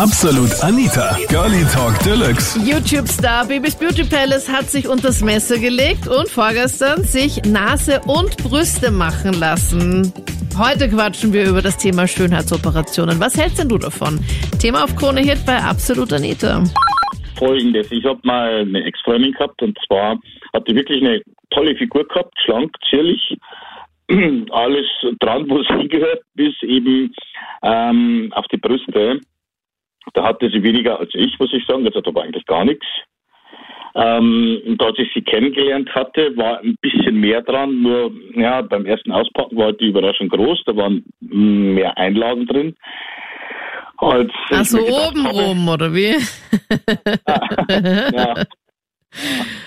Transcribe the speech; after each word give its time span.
Absolut 0.00 0.48
Anita, 0.64 1.14
Girlie 1.28 1.62
Talk 1.74 1.92
Deluxe. 2.02 2.58
YouTube-Star 2.64 3.46
Babys 3.46 3.76
Beauty 3.76 4.04
Palace 4.04 4.48
hat 4.48 4.64
sich 4.70 4.88
unter 4.88 5.08
das 5.08 5.22
Messer 5.22 5.58
gelegt 5.58 6.08
und 6.08 6.26
vorgestern 6.26 7.02
sich 7.02 7.44
Nase 7.44 8.00
und 8.06 8.34
Brüste 8.38 8.90
machen 8.90 9.34
lassen. 9.34 10.10
Heute 10.56 10.88
quatschen 10.88 11.34
wir 11.34 11.46
über 11.46 11.60
das 11.60 11.76
Thema 11.76 12.06
Schönheitsoperationen. 12.06 13.20
Was 13.20 13.36
hältst 13.36 13.58
denn 13.58 13.68
du 13.68 13.76
davon? 13.76 14.18
Thema 14.58 14.84
auf 14.84 14.96
Krone 14.96 15.20
Hit 15.20 15.44
bei 15.44 15.58
Absolut 15.58 16.14
Anita. 16.14 16.64
Folgendes, 17.38 17.92
ich 17.92 18.06
habe 18.06 18.20
mal 18.22 18.60
eine 18.60 18.82
Ex-Freundin 18.82 19.32
gehabt 19.32 19.60
und 19.60 19.78
zwar 19.86 20.18
hat 20.54 20.66
die 20.66 20.76
wirklich 20.76 21.02
eine 21.02 21.20
tolle 21.50 21.76
Figur 21.76 22.08
gehabt, 22.08 22.32
schlank, 22.42 22.74
zierlich, 22.88 23.36
alles 24.50 24.86
dran, 25.20 25.44
wo 25.50 25.60
es 25.60 25.68
hingehört, 25.68 26.22
bis 26.34 26.54
eben 26.62 27.12
ähm, 27.62 28.32
auf 28.34 28.46
die 28.46 28.56
Brüste. 28.56 29.20
Da 30.14 30.24
hatte 30.24 30.50
sie 30.50 30.62
weniger 30.62 30.98
als 30.98 31.10
ich, 31.14 31.38
muss 31.38 31.52
ich 31.52 31.64
sagen. 31.66 31.84
Das 31.84 31.94
hat 31.94 32.06
aber 32.06 32.22
eigentlich 32.22 32.46
gar 32.46 32.64
nichts. 32.64 32.86
Ähm, 33.94 34.60
und 34.66 34.82
als 34.82 34.98
ich 34.98 35.12
sie 35.12 35.22
kennengelernt 35.22 35.92
hatte, 35.94 36.36
war 36.36 36.60
ein 36.60 36.76
bisschen 36.80 37.16
mehr 37.16 37.42
dran. 37.42 37.82
Nur 37.82 38.12
ja, 38.34 38.62
beim 38.62 38.86
ersten 38.86 39.12
Auspacken 39.12 39.56
war 39.56 39.72
die 39.72 39.88
Überraschung 39.88 40.28
groß. 40.28 40.62
Da 40.66 40.76
waren 40.76 41.04
mehr 41.20 41.96
Einlagen 41.98 42.46
drin. 42.46 42.76
Als 43.98 44.32
Ach 44.50 44.74
oben 44.74 45.26
rum, 45.26 45.68
oder 45.68 45.92
wie? 45.92 46.14
ja. 48.16 48.34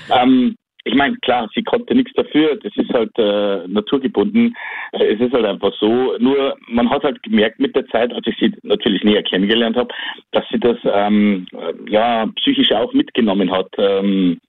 Ähm, 0.10 0.55
ich 0.86 0.96
meine, 0.96 1.16
klar, 1.18 1.50
sie 1.55 1.64
konnte 1.64 1.96
nichts 1.96 2.12
dafür. 2.14 2.58
Das 2.62 2.76
ist 2.76 2.90
halt 2.94 3.18
äh, 3.18 3.68
naturgebunden. 3.68 4.55
Äh, 4.91 5.14
es 5.14 5.22
ist 5.22 5.34
halt 5.34 5.46
einfach 5.46 5.74
so. 5.80 6.18
Nur 6.20 6.58
man 6.68 6.90
hat 6.90 7.04
halt 7.04 7.24
gemerkt 7.24 7.60
mit 7.60 7.76
der 7.76 7.88
Zeit, 7.88 8.14
als 8.14 8.28
ich 8.28 8.36
sie 8.38 8.54
natürlich 8.64 9.04
näher 9.04 9.24
kennengelernt 9.24 9.77
habe, 9.77 9.94
dass 10.32 10.44
sie 10.52 10.60
das 10.60 10.77
ähm, 10.84 11.48
ja 11.88 12.27
psychisch 12.36 12.74
auch 12.74 12.91
mitgenommen 12.94 13.52
hat. 13.52 13.70
Ähm, 13.77 14.41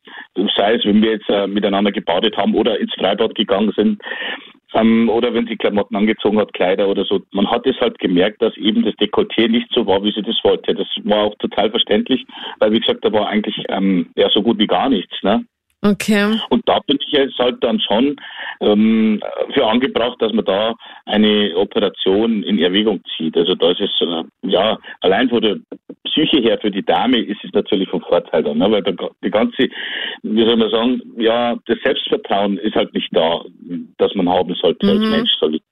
sei 0.56 0.74
es, 0.74 0.84
wenn 0.84 1.02
wir 1.02 1.12
jetzt 1.12 1.28
äh, 1.28 1.46
miteinander 1.46 1.92
gebadet 1.92 2.36
haben 2.36 2.54
oder 2.54 2.78
ins 2.80 2.94
Freibad 2.94 3.34
gegangen 3.34 3.72
sind. 3.76 4.02
Ähm, 4.74 5.08
oder 5.08 5.32
wenn 5.32 5.46
sie 5.46 5.56
Klamotten 5.56 5.94
angezogen 5.94 6.38
hat, 6.40 6.52
Kleider 6.52 6.88
oder 6.88 7.04
so. 7.04 7.20
Man 7.30 7.48
hat 7.48 7.64
es 7.64 7.78
halt 7.80 7.98
gemerkt, 8.00 8.42
dass 8.42 8.56
eben 8.56 8.82
das 8.84 8.94
Dekolleté 8.96 9.48
nicht 9.48 9.68
so 9.72 9.86
war, 9.86 10.02
wie 10.02 10.10
sie 10.10 10.22
das 10.22 10.36
wollte. 10.42 10.74
Das 10.74 10.88
war 11.04 11.18
auch 11.18 11.34
total 11.38 11.70
verständlich, 11.70 12.26
weil 12.58 12.72
wie 12.72 12.80
gesagt, 12.80 13.04
da 13.04 13.12
war 13.12 13.28
eigentlich 13.28 13.56
ähm, 13.68 14.08
ja 14.16 14.28
so 14.30 14.42
gut 14.42 14.58
wie 14.58 14.66
gar 14.66 14.88
nichts. 14.88 15.14
Ne? 15.22 15.44
Okay. 15.84 16.40
Und 16.48 16.66
da 16.66 16.78
bin 16.86 16.98
ich 16.98 17.12
jetzt 17.12 17.38
halt 17.38 17.62
dann 17.62 17.78
schon 17.78 18.16
ähm, 18.60 19.20
für 19.52 19.66
angebracht, 19.66 20.16
dass 20.20 20.32
man 20.32 20.46
da 20.46 20.74
eine 21.04 21.54
Operation 21.56 22.42
in 22.42 22.58
Erwägung 22.58 23.02
zieht. 23.14 23.36
Also 23.36 23.54
da 23.54 23.70
ist 23.70 23.82
es, 23.82 23.90
äh, 24.00 24.24
ja, 24.48 24.78
allein 25.02 25.28
von 25.28 25.42
der 25.42 25.58
Psyche 26.04 26.40
her 26.40 26.58
für 26.58 26.70
die 26.70 26.84
Dame 26.84 27.18
ist 27.18 27.44
es 27.44 27.52
natürlich 27.52 27.90
von 27.90 28.00
Vorteil 28.00 28.42
dann, 28.42 28.58
ne? 28.58 28.70
weil 28.70 28.82
der, 28.82 28.94
die 29.22 29.30
ganze, 29.30 29.68
wie 30.22 30.44
soll 30.46 30.56
man 30.56 30.70
sagen, 30.70 31.02
ja, 31.18 31.54
das 31.66 31.78
Selbstvertrauen 31.84 32.56
ist 32.56 32.76
halt 32.76 32.94
nicht 32.94 33.08
da, 33.12 33.42
das 33.98 34.14
man 34.14 34.28
haben 34.28 34.54
sollte 34.54 34.86
mhm. 34.86 34.92
als 34.92 35.10
Mensch, 35.10 35.30
soll 35.38 35.56
ich. 35.56 35.62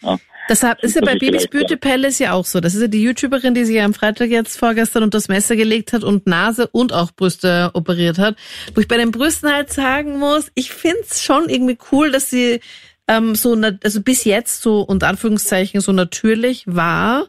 Ja. 0.00 0.16
Deshalb 0.48 0.82
ist 0.82 0.94
ja 0.94 1.02
bei 1.02 1.16
Babys 1.16 1.48
Beauty 1.48 1.76
Palace 1.76 2.18
ja 2.18 2.32
auch 2.32 2.44
so. 2.44 2.60
Das 2.60 2.74
ist 2.74 2.82
ja 2.82 2.88
die 2.88 3.02
YouTuberin, 3.02 3.54
die 3.54 3.64
sich 3.64 3.80
am 3.80 3.94
Freitag 3.94 4.28
jetzt 4.30 4.58
vorgestern 4.58 5.02
unter 5.02 5.16
das 5.16 5.28
Messer 5.28 5.56
gelegt 5.56 5.92
hat 5.92 6.04
und 6.04 6.26
Nase 6.26 6.68
und 6.68 6.92
auch 6.92 7.12
Brüste 7.12 7.70
operiert 7.72 8.18
hat. 8.18 8.36
Wo 8.74 8.80
ich 8.80 8.88
bei 8.88 8.96
den 8.96 9.10
Brüsten 9.10 9.50
halt 9.50 9.72
sagen 9.72 10.18
muss, 10.18 10.50
ich 10.54 10.70
find's 10.72 11.22
schon 11.22 11.48
irgendwie 11.48 11.78
cool, 11.92 12.10
dass 12.10 12.28
sie 12.28 12.60
ähm, 13.08 13.34
so, 13.34 13.56
also 13.82 14.00
bis 14.02 14.24
jetzt 14.24 14.62
so 14.62 14.80
unter 14.80 15.08
Anführungszeichen 15.08 15.80
so 15.80 15.92
natürlich 15.92 16.64
war. 16.66 17.28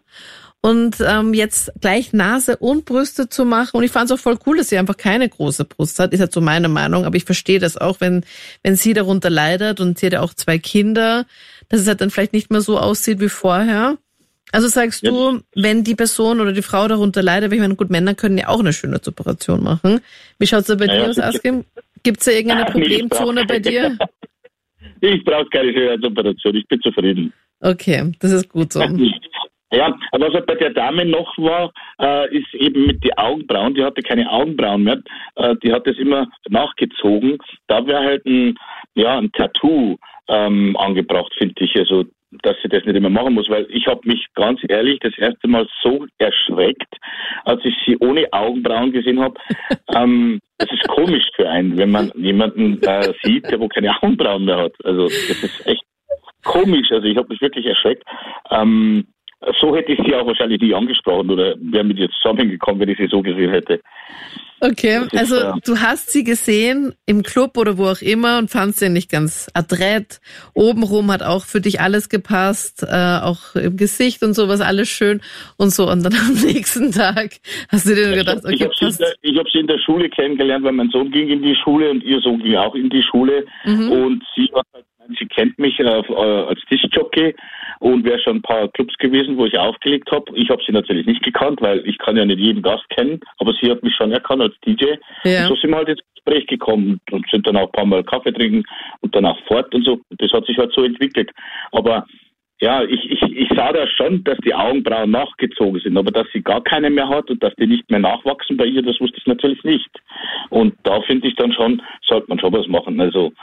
Und 0.61 0.95
ähm, 0.99 1.35
jetzt 1.35 1.71
gleich 1.79 2.11
Nase 2.11 2.57
und 2.57 2.85
Brüste 2.85 3.29
zu 3.29 3.45
machen. 3.45 3.77
Und 3.77 3.83
ich 3.83 3.91
fand 3.91 4.09
es 4.09 4.17
auch 4.17 4.21
voll 4.21 4.39
cool, 4.47 4.57
dass 4.57 4.69
sie 4.69 4.79
einfach 4.79 4.97
keine 4.97 5.29
große 5.29 5.63
Brust 5.63 5.99
hat. 5.99 6.11
Ist 6.11 6.21
halt 6.21 6.33
so 6.33 6.41
meine 6.41 6.69
Meinung. 6.69 7.05
Aber 7.05 7.15
ich 7.15 7.23
verstehe 7.23 7.59
das 7.59 7.77
auch, 7.77 8.01
wenn, 8.01 8.25
wenn 8.63 8.75
sie 8.75 8.93
darunter 8.93 9.29
leidet 9.29 9.79
und 9.79 9.99
sie 9.99 10.07
hat 10.07 10.13
ja 10.13 10.21
auch 10.21 10.33
zwei 10.33 10.57
Kinder 10.57 11.27
dass 11.69 11.81
es 11.81 11.87
halt 11.87 12.01
dann 12.01 12.09
vielleicht 12.09 12.33
nicht 12.33 12.51
mehr 12.51 12.61
so 12.61 12.77
aussieht 12.77 13.19
wie 13.19 13.29
vorher. 13.29 13.97
Also 14.51 14.67
sagst 14.67 15.03
ja. 15.03 15.11
du, 15.11 15.41
wenn 15.55 15.83
die 15.83 15.95
Person 15.95 16.39
oder 16.39 16.53
die 16.53 16.61
Frau 16.61 16.87
darunter 16.87 17.21
leidet, 17.21 17.49
weil 17.49 17.57
ich 17.57 17.61
meine, 17.61 17.75
gut, 17.75 17.89
Männer 17.89 18.13
können 18.13 18.37
ja 18.37 18.47
auch 18.47 18.59
eine 18.59 18.73
Schönheitsoperation 18.73 19.63
machen. 19.63 20.01
Wie 20.39 20.47
schaut's 20.47 20.67
da 20.67 20.75
bei 20.75 20.85
ja, 20.85 20.95
dir 20.95 21.09
aus, 21.09 21.19
Askim? 21.19 21.65
Gibt's 22.03 22.25
da 22.25 22.31
irgendeine 22.31 22.65
Problemzone 22.71 23.45
bei 23.45 23.59
dir? 23.59 23.97
Ich 25.01 25.23
brauche 25.23 25.49
keine 25.49 25.73
Schönheitsoperation, 25.73 26.55
ich 26.55 26.67
bin 26.67 26.79
zufrieden. 26.81 27.33
Okay, 27.59 28.11
das 28.19 28.31
ist 28.31 28.49
gut 28.49 28.73
so. 28.73 28.81
Ja, 29.75 29.97
aber 30.11 30.27
was 30.27 30.35
halt 30.35 30.45
bei 30.45 30.55
der 30.55 30.71
Dame 30.71 31.05
noch 31.05 31.37
war, 31.37 31.71
äh, 31.99 32.37
ist 32.37 32.53
eben 32.53 32.85
mit 32.85 33.03
den 33.03 33.17
Augenbrauen. 33.17 33.73
Die 33.73 33.83
hatte 33.83 34.01
keine 34.01 34.31
Augenbrauen 34.31 34.83
mehr. 34.83 35.01
Äh, 35.35 35.55
die 35.63 35.73
hat 35.73 35.85
das 35.85 35.97
immer 35.97 36.27
nachgezogen. 36.49 37.37
Da 37.67 37.85
wäre 37.85 38.03
halt 38.03 38.25
ein, 38.25 38.55
ja, 38.93 39.17
ein 39.17 39.31
Tattoo 39.33 39.97
ähm, 40.29 40.77
angebracht, 40.77 41.33
finde 41.37 41.55
ich. 41.57 41.75
Also 41.75 42.05
dass 42.43 42.55
sie 42.61 42.69
das 42.69 42.83
nicht 42.85 42.95
immer 42.95 43.09
machen 43.09 43.33
muss, 43.33 43.49
weil 43.49 43.65
ich 43.69 43.87
habe 43.87 44.01
mich 44.03 44.25
ganz 44.35 44.59
ehrlich 44.67 44.99
das 44.99 45.17
erste 45.17 45.47
Mal 45.47 45.67
so 45.81 46.05
erschreckt, 46.17 46.93
als 47.45 47.63
ich 47.63 47.73
sie 47.85 47.97
ohne 47.99 48.25
Augenbrauen 48.33 48.91
gesehen 48.91 49.21
habe. 49.21 49.35
ähm, 49.95 50.39
das 50.57 50.69
ist 50.71 50.87
komisch 50.87 51.25
für 51.35 51.49
einen, 51.49 51.77
wenn 51.77 51.91
man 51.91 52.11
jemanden 52.15 52.81
äh, 52.81 53.13
sieht, 53.23 53.49
der 53.49 53.59
wo 53.59 53.67
keine 53.67 53.95
Augenbrauen 54.01 54.45
mehr 54.45 54.57
hat. 54.57 54.73
Also 54.83 55.03
das 55.03 55.43
ist 55.43 55.67
echt 55.67 55.83
komisch. 56.43 56.91
Also 56.91 57.05
ich 57.07 57.17
habe 57.17 57.29
mich 57.29 57.41
wirklich 57.41 57.65
erschreckt. 57.65 58.03
Ähm, 58.51 59.07
so 59.59 59.75
hätte 59.75 59.93
ich 59.93 59.99
sie 60.05 60.15
auch 60.15 60.25
wahrscheinlich 60.25 60.61
nie 60.61 60.73
angesprochen 60.73 61.29
oder 61.29 61.55
wäre 61.59 61.83
mit 61.83 61.97
ihr 61.97 62.09
zusammengekommen, 62.09 62.81
wenn 62.81 62.89
ich 62.89 62.97
sie 62.97 63.07
so 63.07 63.21
gesehen 63.21 63.51
hätte. 63.51 63.81
Okay, 64.61 65.01
also 65.11 65.35
äh, 65.35 65.53
du 65.65 65.79
hast 65.79 66.11
sie 66.11 66.23
gesehen 66.23 66.93
im 67.05 67.23
Club 67.23 67.57
oder 67.57 67.77
wo 67.77 67.87
auch 67.87 68.01
immer 68.01 68.37
und 68.37 68.49
fandst 68.49 68.79
sie 68.79 68.89
nicht 68.89 69.11
ganz 69.11 69.49
adrett. 69.53 70.21
Obenrum 70.53 71.11
hat 71.11 71.23
auch 71.23 71.43
für 71.43 71.59
dich 71.59 71.81
alles 71.81 72.07
gepasst, 72.07 72.83
äh, 72.83 73.19
auch 73.21 73.55
im 73.55 73.75
Gesicht 73.75 74.23
und 74.23 74.33
sowas, 74.33 74.61
alles 74.61 74.87
schön 74.87 75.21
und 75.57 75.71
so. 75.71 75.89
Und 75.89 76.03
dann 76.03 76.13
am 76.27 76.33
nächsten 76.33 76.91
Tag 76.91 77.31
hast 77.69 77.87
du 77.87 77.95
dir 77.95 78.11
ja, 78.11 78.15
gedacht, 78.15 78.45
okay, 78.45 78.55
ich 78.55 78.61
habe 78.61 78.73
sie, 78.91 79.37
hab 79.37 79.49
sie, 79.49 79.59
in 79.59 79.67
der 79.67 79.79
Schule 79.79 80.09
kennengelernt, 80.09 80.63
weil 80.63 80.71
mein 80.71 80.89
Sohn 80.89 81.11
ging 81.11 81.27
in 81.27 81.43
die 81.43 81.55
Schule 81.55 81.91
und 81.91 82.03
ihr 82.03 82.21
Sohn 82.21 82.41
ging 82.41 82.55
auch 82.55 82.75
in 82.75 82.89
die 82.89 83.03
Schule 83.03 83.45
mhm. 83.65 83.91
und 83.91 84.23
sie 84.35 84.49
war 84.53 84.63
halt 84.73 84.85
Sie 85.19 85.25
kennt 85.25 85.57
mich 85.59 85.79
äh, 85.79 85.83
äh, 85.83 86.45
als 86.47 86.59
Tischjockey 86.69 87.35
und 87.79 88.03
wäre 88.05 88.19
schon 88.19 88.37
ein 88.37 88.41
paar 88.41 88.67
Clubs 88.69 88.95
gewesen, 88.97 89.37
wo 89.37 89.45
ich 89.45 89.57
aufgelegt 89.57 90.11
habe. 90.11 90.25
Ich 90.35 90.49
habe 90.49 90.61
sie 90.65 90.71
natürlich 90.71 91.05
nicht 91.05 91.23
gekannt, 91.23 91.61
weil 91.61 91.87
ich 91.87 91.97
kann 91.97 92.17
ja 92.17 92.25
nicht 92.25 92.39
jeden 92.39 92.61
Gast 92.61 92.87
kennen, 92.89 93.19
aber 93.39 93.53
sie 93.61 93.69
hat 93.69 93.83
mich 93.83 93.95
schon 93.95 94.11
erkannt 94.11 94.41
als 94.41 94.55
DJ. 94.65 94.95
Ja. 95.23 95.43
Und 95.43 95.49
so 95.49 95.55
sind 95.55 95.71
wir 95.71 95.77
halt 95.77 95.89
ins 95.89 96.01
Gespräch 96.15 96.47
gekommen 96.47 96.99
und 97.11 97.29
sind 97.29 97.45
dann 97.47 97.57
auch 97.57 97.67
ein 97.67 97.71
paar 97.71 97.85
Mal 97.85 98.03
Kaffee 98.03 98.31
trinken 98.31 98.63
und 99.01 99.15
danach 99.15 99.37
fort 99.47 99.73
und 99.73 99.85
so. 99.85 99.99
Das 100.17 100.31
hat 100.31 100.45
sich 100.45 100.57
halt 100.57 100.73
so 100.73 100.83
entwickelt. 100.83 101.31
Aber 101.71 102.05
ja, 102.61 102.83
ich, 102.83 103.11
ich, 103.11 103.21
ich 103.21 103.49
sah 103.55 103.73
da 103.73 103.85
schon, 103.87 104.23
dass 104.23 104.37
die 104.45 104.53
Augenbrauen 104.53 105.11
nachgezogen 105.11 105.81
sind, 105.81 105.97
aber 105.97 106.11
dass 106.11 106.25
sie 106.31 106.41
gar 106.41 106.63
keine 106.63 106.89
mehr 106.89 107.09
hat 107.09 107.29
und 107.29 107.43
dass 107.43 107.53
die 107.55 107.67
nicht 107.67 107.89
mehr 107.91 107.99
nachwachsen 107.99 108.55
bei 108.55 108.65
ihr, 108.65 108.81
das 108.81 108.99
wusste 109.01 109.17
ich 109.17 109.27
natürlich 109.27 109.61
nicht. 109.65 109.89
Und 110.49 110.73
da 110.83 111.01
finde 111.01 111.27
ich 111.27 111.35
dann 111.35 111.51
schon, 111.51 111.81
sollte 112.07 112.27
man 112.29 112.39
schon 112.39 112.53
was 112.53 112.67
machen. 112.67 112.99
Also, 113.01 113.33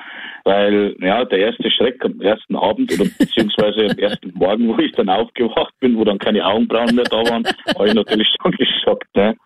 weil, 0.44 0.96
ja, 1.00 1.26
der 1.26 1.38
erste 1.38 1.70
Schreck 1.70 2.02
am 2.04 2.20
ersten 2.22 2.56
Abend 2.56 2.90
oder 2.92 3.04
beziehungsweise 3.18 3.90
am 3.90 3.98
ersten 3.98 4.32
Morgen, 4.34 4.68
wo 4.68 4.78
ich 4.78 4.92
dann 4.92 5.10
aufgewacht 5.10 5.74
bin, 5.80 5.96
wo 5.98 6.04
dann 6.04 6.18
keine 6.18 6.44
Augenbrauen 6.46 6.94
mehr 6.94 7.04
da 7.04 7.18
waren, 7.28 7.44
war 7.76 7.86
ich 7.86 7.94
natürlich 7.94 8.28
schon 8.40 8.52
geschockt, 8.52 9.14
ne? 9.14 9.36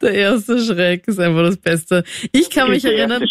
Der 0.00 0.14
erste 0.14 0.58
Schreck 0.58 1.06
ist 1.06 1.18
einfach 1.18 1.42
das 1.42 1.58
Beste. 1.58 2.04
Ich 2.32 2.48
kann 2.48 2.70
mich 2.70 2.84
erinnern, 2.84 3.22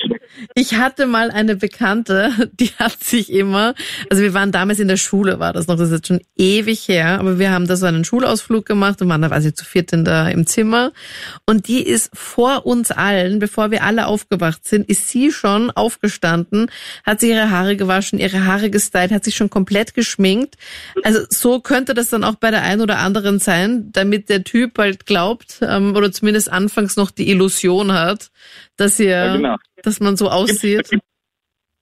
ich 0.56 0.76
hatte 0.76 1.06
mal 1.06 1.32
eine 1.32 1.56
Bekannte, 1.56 2.32
die 2.60 2.72
hat 2.78 3.04
sich 3.04 3.32
immer, 3.32 3.74
also 4.10 4.24
wir 4.24 4.34
waren 4.34 4.52
damals 4.52 4.80
in 4.80 4.88
der 4.88 4.98
Schule, 4.98 5.40
war 5.40 5.54
das 5.54 5.68
noch, 5.68 5.78
das 5.78 5.90
ist 5.90 5.96
jetzt 5.96 6.08
schon 6.08 6.22
ewig 6.36 6.88
her, 6.88 7.20
aber 7.20 7.40
wir 7.40 7.52
haben 7.52 7.68
da 7.68 7.76
so 7.76 7.86
einen 7.86 8.06
Schulausflug 8.06 8.66
gemacht 8.66 9.02
und 9.02 9.10
waren 9.10 9.22
da 9.22 9.28
quasi 9.30 9.54
zu 9.54 9.66
viert 9.66 9.94
in 9.94 10.06
der, 10.06 10.32
im 10.32 10.48
Zimmer. 10.48 10.92
Und 11.46 11.68
die 11.68 11.84
ist 11.84 12.10
vor 12.14 12.66
uns 12.66 12.92
allen, 12.92 13.40
bevor 13.40 13.72
wir 13.72 13.84
alle 13.84 14.08
aufgewacht 14.08 14.68
sind, 14.68 14.90
ist 14.90 15.10
sie 15.10 15.32
schon 15.32 15.72
aufgestanden, 15.72 16.70
hat 17.06 17.20
sich 17.20 17.30
ihre 17.30 17.50
Haare 17.50 17.76
gewaschen, 17.76 18.20
ihre 18.20 18.46
Haare 18.46 18.70
gestylt, 18.70 19.12
hat 19.12 19.24
sich 19.24 19.36
schon 19.36 19.50
komplett 19.50 19.94
geschminkt. 19.94 20.56
Also 21.04 21.20
so 21.30 21.60
könnte 21.60 21.94
das 21.94 22.10
dann 22.10 22.24
auch 22.24 22.36
bei 22.36 22.52
der 22.52 22.64
einen 22.64 22.82
oder 22.82 23.00
anderen 23.00 23.40
sein, 23.40 23.92
damit 23.92 24.30
der 24.30 24.44
Typ 24.44 24.78
halt 24.78 25.06
glaubt, 25.06 25.60
ähm, 25.62 25.96
oder 25.96 26.12
zumindest 26.12 26.52
anfangs 26.52 26.96
noch 26.96 27.12
die 27.12 27.30
Illusion 27.30 27.94
hat, 27.94 28.32
dass 28.78 29.00
ihr, 29.00 29.10
ja, 29.10 29.36
genau. 29.36 29.56
dass 29.84 30.00
man 30.00 30.16
so 30.16 30.30
aussieht. 30.30 30.90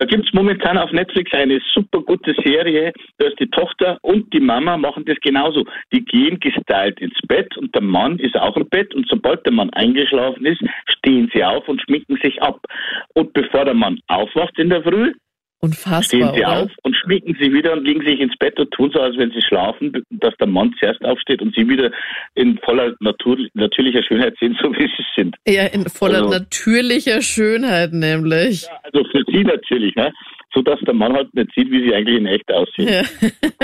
Da 0.01 0.07
gibt 0.07 0.25
es 0.25 0.33
momentan 0.33 0.79
auf 0.79 0.91
Netflix 0.91 1.31
eine 1.31 1.61
super 1.75 2.01
gute 2.01 2.33
Serie, 2.43 2.91
da 3.19 3.27
ist 3.27 3.39
die 3.39 3.51
Tochter 3.51 3.99
und 4.01 4.33
die 4.33 4.39
Mama 4.39 4.75
machen 4.75 5.05
das 5.05 5.17
genauso. 5.21 5.63
Die 5.93 6.03
gehen 6.03 6.39
gestylt 6.39 6.99
ins 6.99 7.19
Bett 7.27 7.55
und 7.55 7.75
der 7.75 7.83
Mann 7.83 8.17
ist 8.17 8.35
auch 8.35 8.57
im 8.57 8.67
Bett 8.67 8.95
und 8.95 9.07
sobald 9.07 9.45
der 9.45 9.53
Mann 9.53 9.69
eingeschlafen 9.69 10.43
ist, 10.47 10.59
stehen 10.87 11.29
sie 11.31 11.43
auf 11.43 11.67
und 11.67 11.83
schminken 11.83 12.17
sich 12.23 12.41
ab. 12.41 12.65
Und 13.13 13.33
bevor 13.33 13.63
der 13.63 13.75
Mann 13.75 13.99
aufwacht 14.07 14.57
in 14.57 14.69
der 14.69 14.81
Früh, 14.81 15.13
Unfassbar. 15.63 16.03
Stehen 16.03 16.33
sie 16.33 16.39
oder? 16.41 16.63
auf 16.63 16.71
und 16.83 16.95
schminken 16.95 17.35
sich 17.39 17.53
wieder 17.53 17.73
und 17.73 17.85
legen 17.85 18.01
sich 18.05 18.19
ins 18.19 18.35
Bett 18.37 18.59
und 18.59 18.71
tun 18.71 18.89
so, 18.93 18.99
als 18.99 19.15
wenn 19.17 19.31
sie 19.31 19.41
schlafen, 19.41 19.93
dass 20.09 20.35
der 20.37 20.47
Mann 20.47 20.73
zuerst 20.79 21.03
aufsteht 21.05 21.41
und 21.41 21.53
sie 21.55 21.67
wieder 21.69 21.91
in 22.33 22.57
voller 22.59 22.95
Natur, 22.99 23.37
natürlicher 23.53 24.01
Schönheit 24.03 24.35
sehen, 24.39 24.57
so 24.61 24.73
wie 24.73 24.87
sie 24.87 25.05
sind. 25.15 25.35
Ja, 25.47 25.65
in 25.67 25.85
voller 25.87 26.23
Also- 26.23 26.29
natürlicher 26.39 27.21
Schönheit 27.21 27.93
nämlich. 27.93 28.67
Also 28.83 29.03
für 29.11 29.23
sie 29.31 29.43
natürlich, 29.43 29.95
ne? 29.95 30.11
so 30.53 30.61
dass 30.61 30.79
der 30.81 30.93
Mann 30.95 31.13
halt 31.13 31.33
nicht 31.33 31.49
sieht, 31.55 31.71
wie 31.71 31.83
sie 31.87 31.93
eigentlich 31.95 32.17
in 32.17 32.25
echt 32.25 32.51
aussehen. 32.51 32.87
Ja. 32.89 33.03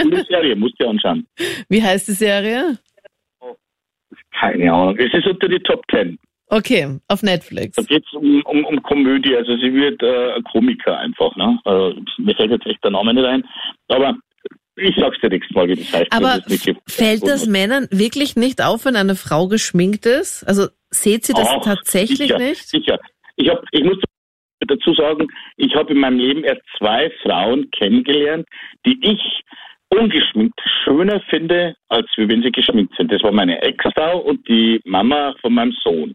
Coole 0.01 0.23
Serie, 0.25 0.55
musst 0.55 0.75
du 0.79 0.87
anschauen. 0.87 1.25
Wie 1.67 1.81
heißt 1.83 2.07
die 2.07 2.13
Serie? 2.13 2.77
Keine 4.39 4.71
Ahnung. 4.71 4.97
Es 4.97 5.13
ist 5.13 5.25
unter 5.27 5.47
die 5.49 5.59
Top 5.59 5.85
Ten. 5.87 6.17
Okay, 6.49 6.99
auf 7.09 7.23
Netflix. 7.23 7.75
Da 7.75 7.83
geht 7.83 8.05
es 8.05 8.13
um, 8.13 8.41
um, 8.43 8.63
um 8.65 8.81
Komödie. 8.83 9.35
Also 9.35 9.57
sie 9.57 9.73
wird 9.73 10.01
äh, 10.01 10.33
ein 10.35 10.43
Komiker 10.43 10.97
einfach. 10.97 11.35
Ne? 11.35 11.59
Also, 11.65 11.99
mir 12.17 12.35
fällt 12.35 12.51
jetzt 12.51 12.65
echt 12.65 12.83
der 12.83 12.91
Name 12.91 13.13
nicht 13.13 13.25
ein. 13.25 13.43
Aber 13.89 14.15
ich 14.77 14.95
sag's 14.95 15.19
dir 15.19 15.29
nächstes 15.29 15.55
Mal, 15.55 15.67
wie 15.67 15.75
das 15.75 15.93
heißt. 15.93 16.13
Aber 16.13 16.39
gibt. 16.47 16.79
fällt 16.89 17.27
das 17.27 17.47
Männern 17.47 17.87
wirklich 17.91 18.35
nicht 18.35 18.63
auf, 18.63 18.85
wenn 18.85 18.95
eine 18.95 19.15
Frau 19.15 19.47
geschminkt 19.47 20.05
ist? 20.05 20.43
Also 20.47 20.67
seht 20.89 21.25
sie 21.25 21.33
das 21.33 21.49
Ach, 21.49 21.63
tatsächlich 21.63 22.17
sicher, 22.19 22.37
nicht? 22.37 22.67
Sicher. 22.67 22.99
Ich, 23.35 23.49
hab, 23.49 23.63
ich 23.71 23.83
muss 23.83 23.97
dazu 24.59 24.93
sagen, 24.93 25.27
ich 25.57 25.75
habe 25.75 25.93
in 25.93 25.99
meinem 25.99 26.19
Leben 26.19 26.43
erst 26.43 26.61
zwei 26.77 27.11
Frauen 27.23 27.69
kennengelernt, 27.71 28.47
die 28.85 28.97
ich 29.01 29.41
ungeschminkt 29.89 30.59
schöner 30.83 31.21
finde, 31.29 31.75
als 31.89 32.07
wenn 32.17 32.41
sie 32.41 32.51
geschminkt 32.51 32.93
sind. 32.97 33.11
Das 33.11 33.23
war 33.23 33.31
meine 33.31 33.61
Ex-Frau 33.61 34.19
und 34.19 34.47
die 34.47 34.81
Mama 34.85 35.33
von 35.41 35.53
meinem 35.53 35.73
Sohn. 35.83 36.13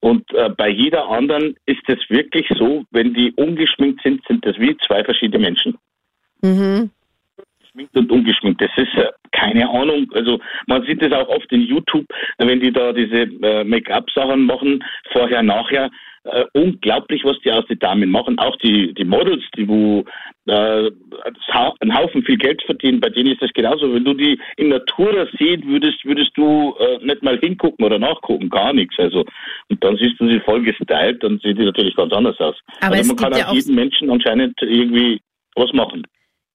Und 0.00 0.32
äh, 0.34 0.50
bei 0.50 0.68
jeder 0.68 1.08
anderen 1.08 1.56
ist 1.66 1.82
es 1.88 1.98
wirklich 2.08 2.46
so, 2.56 2.84
wenn 2.90 3.14
die 3.14 3.32
ungeschminkt 3.32 4.02
sind, 4.02 4.22
sind 4.26 4.44
das 4.44 4.58
wie 4.58 4.76
zwei 4.86 5.02
verschiedene 5.02 5.38
Menschen. 5.38 5.78
Mhm. 6.42 6.90
Geschminkt 7.60 7.96
und 7.96 8.12
ungeschminkt. 8.12 8.60
Das 8.60 8.70
ist 8.76 8.94
äh, 8.94 9.10
keine 9.32 9.68
Ahnung. 9.68 10.06
Also 10.14 10.38
man 10.66 10.84
sieht 10.84 11.02
es 11.02 11.12
auch 11.12 11.28
oft 11.28 11.50
in 11.52 11.62
YouTube, 11.62 12.06
wenn 12.38 12.60
die 12.60 12.72
da 12.72 12.92
diese 12.92 13.22
äh, 13.22 13.64
Make-up-Sachen 13.64 14.44
machen, 14.44 14.84
vorher, 15.12 15.42
nachher. 15.42 15.90
Äh, 16.26 16.44
unglaublich, 16.54 17.24
was 17.24 17.38
die 17.44 17.52
aus 17.52 17.64
den 17.66 17.78
Damen 17.78 18.10
machen. 18.10 18.38
Auch 18.38 18.56
die, 18.56 18.92
die 18.94 19.04
Models, 19.04 19.44
die 19.56 19.68
wo 19.68 20.04
äh, 20.46 20.90
einen 21.80 21.96
Haufen 21.96 22.24
viel 22.24 22.36
Geld 22.36 22.60
verdienen, 22.62 22.98
bei 23.00 23.10
denen 23.10 23.32
ist 23.32 23.42
das 23.42 23.52
genauso. 23.52 23.94
Wenn 23.94 24.04
du 24.04 24.12
die 24.14 24.38
in 24.56 24.70
Natura 24.70 25.26
sehen 25.38 25.62
würdest, 25.66 26.04
würdest 26.04 26.30
du 26.34 26.74
äh, 26.80 26.98
nicht 27.04 27.22
mal 27.22 27.38
hingucken 27.38 27.84
oder 27.84 27.98
nachgucken, 28.00 28.48
gar 28.50 28.72
nichts. 28.72 28.98
Also 28.98 29.24
und 29.68 29.84
dann 29.84 29.96
siehst 29.98 30.18
du 30.18 30.28
sie 30.28 30.40
voll 30.40 30.62
gestylt, 30.62 31.22
dann 31.22 31.38
sieht 31.38 31.58
die 31.58 31.64
natürlich 31.64 31.94
ganz 31.94 32.12
anders 32.12 32.38
aus. 32.40 32.56
Aber 32.80 32.96
also 32.96 33.14
man 33.14 33.16
kann 33.16 33.32
ja 33.38 33.44
aus 33.44 33.50
auch- 33.50 33.54
jedem 33.54 33.74
Menschen 33.76 34.10
anscheinend 34.10 34.60
irgendwie 34.62 35.20
was 35.54 35.72
machen. 35.72 36.02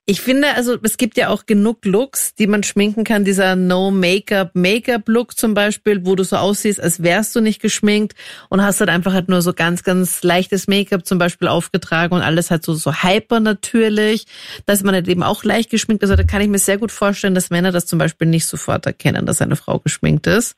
Ich 0.07 0.19
finde, 0.19 0.48
also 0.56 0.77
es 0.81 0.98
gibt 0.98 1.15
ja 1.15 1.30
auch 1.30 1.45
genug 1.45 1.86
Looks, 1.86 2.33
die 2.33 2.48
man 2.48 2.63
schminken 2.63 3.03
kann. 3.03 3.24
Dieser 3.24 3.56
No-Make-up-Make-up-Look 3.56 5.38
zum 5.38 5.53
Beispiel, 5.53 6.06
wo 6.06 6.15
du 6.15 6.24
so 6.24 6.38
aussiehst, 6.38 6.81
als 6.81 7.03
wärst 7.03 7.36
du 7.36 7.39
nicht 7.39 7.62
geschminkt 7.62 8.13
und 8.50 8.63
hast 8.63 8.80
halt 8.80 8.89
einfach 8.89 9.13
halt 9.13 9.30
nur 9.30 9.44
so 9.44 9.53
ganz, 9.53 9.83
ganz 9.83 10.24
leichtes 10.24 10.68
Make-up 10.68 11.06
zum 11.06 11.19
Beispiel 11.19 11.48
aufgetragen 11.48 12.15
und 12.15 12.24
alles 12.24 12.50
halt 12.50 12.63
so, 12.63 12.74
so 12.74 12.92
hyper 12.92 13.39
natürlich, 13.39 14.25
dass 14.65 14.83
man 14.83 14.95
halt 14.95 15.07
eben 15.07 15.21
auch 15.21 15.44
leicht 15.44 15.69
geschminkt 15.69 16.01
ist. 16.01 16.09
Also 16.09 16.24
da 16.24 16.27
kann 16.27 16.42
ich 16.42 16.50
mir 16.50 16.57
sehr 16.57 16.80
gut 16.80 16.92
vorstellen, 16.92 17.36
dass 17.36 17.51
Männer 17.51 17.71
das 17.71 17.86
zum 17.86 18.00
Beispiel 18.00 18.27
nicht 18.27 18.48
sofort 18.48 18.88
erkennen, 18.88 19.27
dass 19.27 19.39
eine 19.39 19.56
Frau 19.56 19.77
geschminkt 19.77 20.25
ist. 20.25 20.57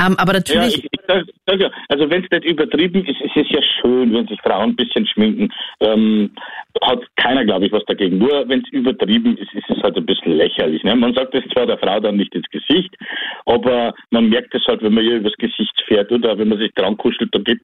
Ähm, 0.00 0.16
aber 0.16 0.32
Ja, 0.32 0.38
natürlich, 0.38 0.78
ich, 0.78 0.84
ich 0.84 1.00
sag, 1.08 1.24
sag 1.46 1.60
ja, 1.60 1.70
also 1.88 2.08
wenn 2.08 2.22
es 2.22 2.30
nicht 2.30 2.44
übertrieben 2.44 3.04
ist, 3.04 3.20
ist 3.20 3.36
es 3.36 3.50
ja 3.50 3.60
schön, 3.80 4.14
wenn 4.14 4.28
sich 4.28 4.40
Frauen 4.42 4.70
ein 4.70 4.76
bisschen 4.76 5.08
schminken. 5.08 5.52
Ähm, 5.80 6.30
hat 6.82 7.00
keiner, 7.16 7.44
glaube 7.44 7.66
ich, 7.66 7.72
was 7.72 7.84
dagegen. 7.86 8.18
Nur 8.18 8.48
wenn 8.48 8.60
es 8.60 8.72
übertrieben 8.86 9.36
ist, 9.36 9.52
ist 9.54 9.68
es 9.68 9.82
halt 9.82 9.96
ein 9.96 10.06
bisschen 10.06 10.36
lächerlich. 10.36 10.82
Ne? 10.84 10.94
Man 10.94 11.14
sagt 11.14 11.34
es 11.34 11.44
zwar 11.52 11.66
der 11.66 11.78
Frau 11.78 11.98
dann 12.00 12.16
nicht 12.16 12.34
ins 12.34 12.48
Gesicht, 12.50 12.94
aber 13.44 13.94
man 14.10 14.28
merkt 14.28 14.54
es 14.54 14.64
halt, 14.66 14.82
wenn 14.82 14.94
man 14.94 15.04
ihr 15.04 15.16
übers 15.16 15.36
Gesicht 15.38 15.82
fährt 15.86 16.12
oder 16.12 16.38
wenn 16.38 16.48
man 16.48 16.58
sich 16.58 16.72
dran 16.74 16.96
kuschelt, 16.96 17.34
da 17.34 17.40
geht 17.40 17.60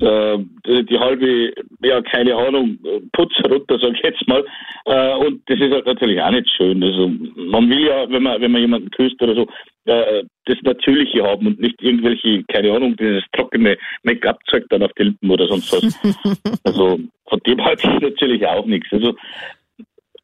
äh, 0.00 0.38
die, 0.82 0.98
halbe, 0.98 1.52
ja, 1.82 2.02
keine 2.02 2.34
Ahnung, 2.34 2.78
Putz 3.12 3.32
runter, 3.48 3.78
sag 3.80 3.94
ich 3.94 4.02
jetzt 4.02 4.26
mal. 4.28 4.44
Äh, 4.86 5.14
und 5.16 5.42
das 5.46 5.60
ist 5.60 5.72
halt 5.72 5.86
natürlich 5.86 6.20
auch 6.20 6.30
nicht 6.30 6.50
schön. 6.56 6.82
Also 6.82 7.08
man 7.36 7.70
will 7.70 7.86
ja, 7.86 8.08
wenn 8.10 8.22
man, 8.22 8.40
wenn 8.40 8.52
man 8.52 8.60
jemanden 8.60 8.90
küsst 8.90 9.20
oder 9.22 9.34
so, 9.34 9.46
äh, 9.86 10.24
das 10.46 10.58
Natürliche 10.62 11.22
haben 11.22 11.46
und 11.46 11.60
nicht 11.60 11.80
irgendwelche, 11.82 12.42
keine 12.44 12.72
Ahnung, 12.72 12.96
dieses 12.96 13.22
trockene 13.32 13.76
Make-up-Zeug 14.02 14.64
dann 14.70 14.82
auf 14.82 14.92
die 14.98 15.04
Lippen 15.04 15.30
oder 15.30 15.46
sonst 15.46 15.72
was. 15.72 16.60
also 16.64 16.98
von 17.28 17.40
dem 17.46 17.64
halte 17.64 17.90
ich 17.90 18.00
natürlich 18.00 18.46
auch 18.46 18.66
nichts. 18.66 18.88
Also 18.92 19.14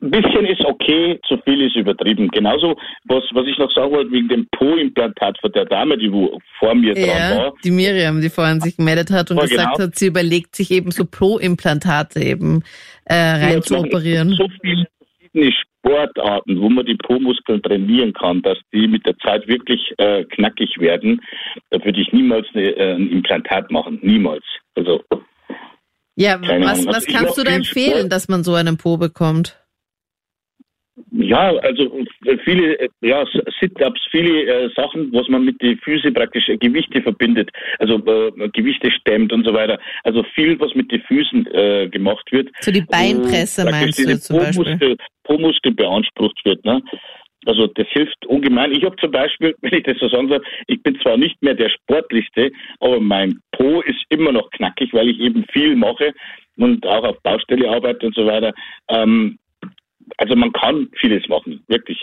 ein 0.03 0.11
bisschen 0.11 0.47
ist 0.47 0.65
okay, 0.65 1.19
zu 1.29 1.37
viel 1.45 1.61
ist 1.63 1.77
übertrieben. 1.77 2.29
Genauso, 2.29 2.77
was, 3.05 3.23
was 3.33 3.47
ich 3.47 3.59
noch 3.59 3.71
sagen 3.73 3.93
wollte, 3.93 4.11
wegen 4.13 4.29
dem 4.29 4.49
Po-Implantat 4.53 5.39
von 5.41 5.53
der 5.53 5.67
Dame, 5.67 5.99
die 5.99 6.11
wo 6.11 6.39
vor 6.59 6.75
mir 6.75 6.95
dran 6.95 7.05
ja, 7.05 7.37
war. 7.37 7.53
die 7.63 7.71
Miriam, 7.71 8.21
die 8.21 8.31
vorhin 8.31 8.61
sich 8.61 8.77
gemeldet 8.77 9.11
hat 9.11 9.31
und 9.31 9.37
Ja, 9.39 9.43
gesagt 9.45 9.77
genau. 9.77 9.89
hat, 9.89 9.97
sie 9.97 10.07
überlegt 10.07 10.57
sich 10.57 10.71
eben 10.71 10.91
so 10.91 11.05
Pro-Implantate 11.05 12.21
eben 12.21 12.63
äh, 13.05 13.15
rein 13.15 13.63
zu 13.63 13.77
operieren. 13.79 14.31
So 14.31 14.49
viele 14.63 14.87
verschiedene 14.99 15.53
Sportarten, 15.53 16.61
wo 16.61 16.69
man 16.71 16.87
die 16.87 16.97
Po-Muskeln 16.97 17.63
trainieren 17.63 18.13
kann, 18.13 18.43
dass 18.43 18.59
die 18.73 18.87
mit 18.89 19.05
der 19.07 19.17
Zeit 19.19 19.47
wirklich 19.49 19.93
äh, 19.99 20.25
knackig 20.25 20.79
werden. 20.79 21.21
Da 21.71 21.85
würde 21.85 22.01
ich 22.01 22.13
niemals 22.13 22.47
eine, 22.55 22.71
äh, 22.77 22.95
ein 22.95 23.11
Implantat 23.11 23.71
machen. 23.71 23.99
Niemals. 24.03 24.45
Also 24.75 25.03
Ja, 26.17 26.39
was, 26.41 26.87
was 26.87 26.95
Also 26.95 27.13
kannst 27.13 27.39
du 27.39 27.45
da 27.45 27.53
empfehlen, 27.53 28.09
dass 28.09 28.29
man 28.29 28.45
so 28.45 28.55
einen 28.55 28.77
Po 28.79 28.97
bekommt? 28.97 29.60
Ja, 31.13 31.55
also 31.57 31.99
äh, 32.25 32.37
viele 32.45 32.79
äh, 32.79 32.89
ja, 33.01 33.25
Sit-ups, 33.61 34.01
viele 34.11 34.45
äh, 34.45 34.71
Sachen, 34.75 35.13
was 35.13 35.29
man 35.29 35.45
mit 35.45 35.61
den 35.63 35.79
Füßen 35.79 36.13
praktisch 36.15 36.49
äh, 36.49 36.57
Gewichte 36.57 37.03
verbindet, 37.03 37.51
also 37.79 37.97
äh, 37.97 38.49
Gewichte 38.53 38.91
stemmt 38.91 39.33
und 39.33 39.45
so 39.45 39.53
weiter. 39.53 39.79
Also 40.05 40.23
viel, 40.35 40.59
was 40.61 40.75
mit 40.75 40.91
den 40.93 41.03
Füßen 41.03 41.47
äh, 41.53 41.89
gemacht 41.89 42.31
wird. 42.33 42.49
So 42.61 42.71
die 42.71 42.83
Beinpresse 42.83 43.65
meinst 43.65 43.99
du 43.99 44.19
zum 44.19 44.39
Beispiel? 44.39 44.65
Po-Muskel, 44.65 44.97
Po-Muskel 45.25 45.73
beansprucht 45.73 46.45
wird. 46.45 46.65
Ne? 46.65 46.83
Also 47.47 47.67
das 47.69 47.87
hilft 47.89 48.27
ungemein. 48.27 48.73
Ich 48.73 48.85
habe 48.85 48.97
zum 48.97 49.11
Beispiel, 49.11 49.55
wenn 49.63 49.75
ich 49.75 49.85
das 49.85 49.99
so 49.99 50.09
sagen 50.09 50.29
soll, 50.29 50.43
ich 50.67 50.83
bin 50.83 50.99
zwar 51.01 51.17
nicht 51.17 51.41
mehr 51.43 51.55
der 51.55 51.71
Sportlichste, 51.71 52.51
aber 52.81 53.01
mein 53.01 53.41
Po 53.53 53.81
ist 53.83 54.03
immer 54.09 54.33
noch 54.33 54.51
knackig, 54.51 54.93
weil 54.93 55.09
ich 55.09 55.21
eben 55.21 55.45
viel 55.53 55.77
mache 55.77 56.13
und 56.57 56.87
auch 56.87 57.05
auf 57.05 57.23
Baustelle 57.23 57.69
arbeite 57.69 58.07
und 58.07 58.15
so 58.15 58.27
weiter. 58.27 58.53
Ähm, 58.89 59.39
also 60.19 60.37
man 60.37 60.53
kann 60.53 60.89
vieles 61.01 61.27
machen, 61.29 61.63
wirklich. 61.69 61.99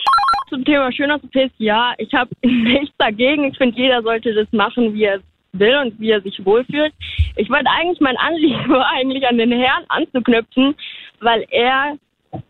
Zum 0.48 0.64
Thema 0.64 0.90
Schönheits-OPs, 0.92 1.52
ja, 1.58 1.94
ich 1.98 2.12
habe 2.14 2.30
nichts 2.42 2.96
dagegen. 2.98 3.44
Ich 3.44 3.58
finde, 3.58 3.78
jeder 3.78 4.02
sollte 4.02 4.34
das 4.34 4.50
machen, 4.52 4.94
wie 4.94 5.04
er 5.04 5.20
will 5.52 5.76
und 5.76 5.98
wie 6.00 6.10
er 6.10 6.20
sich 6.20 6.44
wohlfühlt. 6.44 6.92
Ich 7.36 7.48
wollte 7.50 7.70
eigentlich, 7.70 8.00
mein 8.00 8.16
Anliegen 8.16 8.68
war 8.68 8.90
eigentlich 8.92 9.26
an 9.26 9.38
den 9.38 9.52
Herrn 9.52 9.84
anzuknüpfen, 9.88 10.74
weil 11.20 11.46
er 11.50 11.96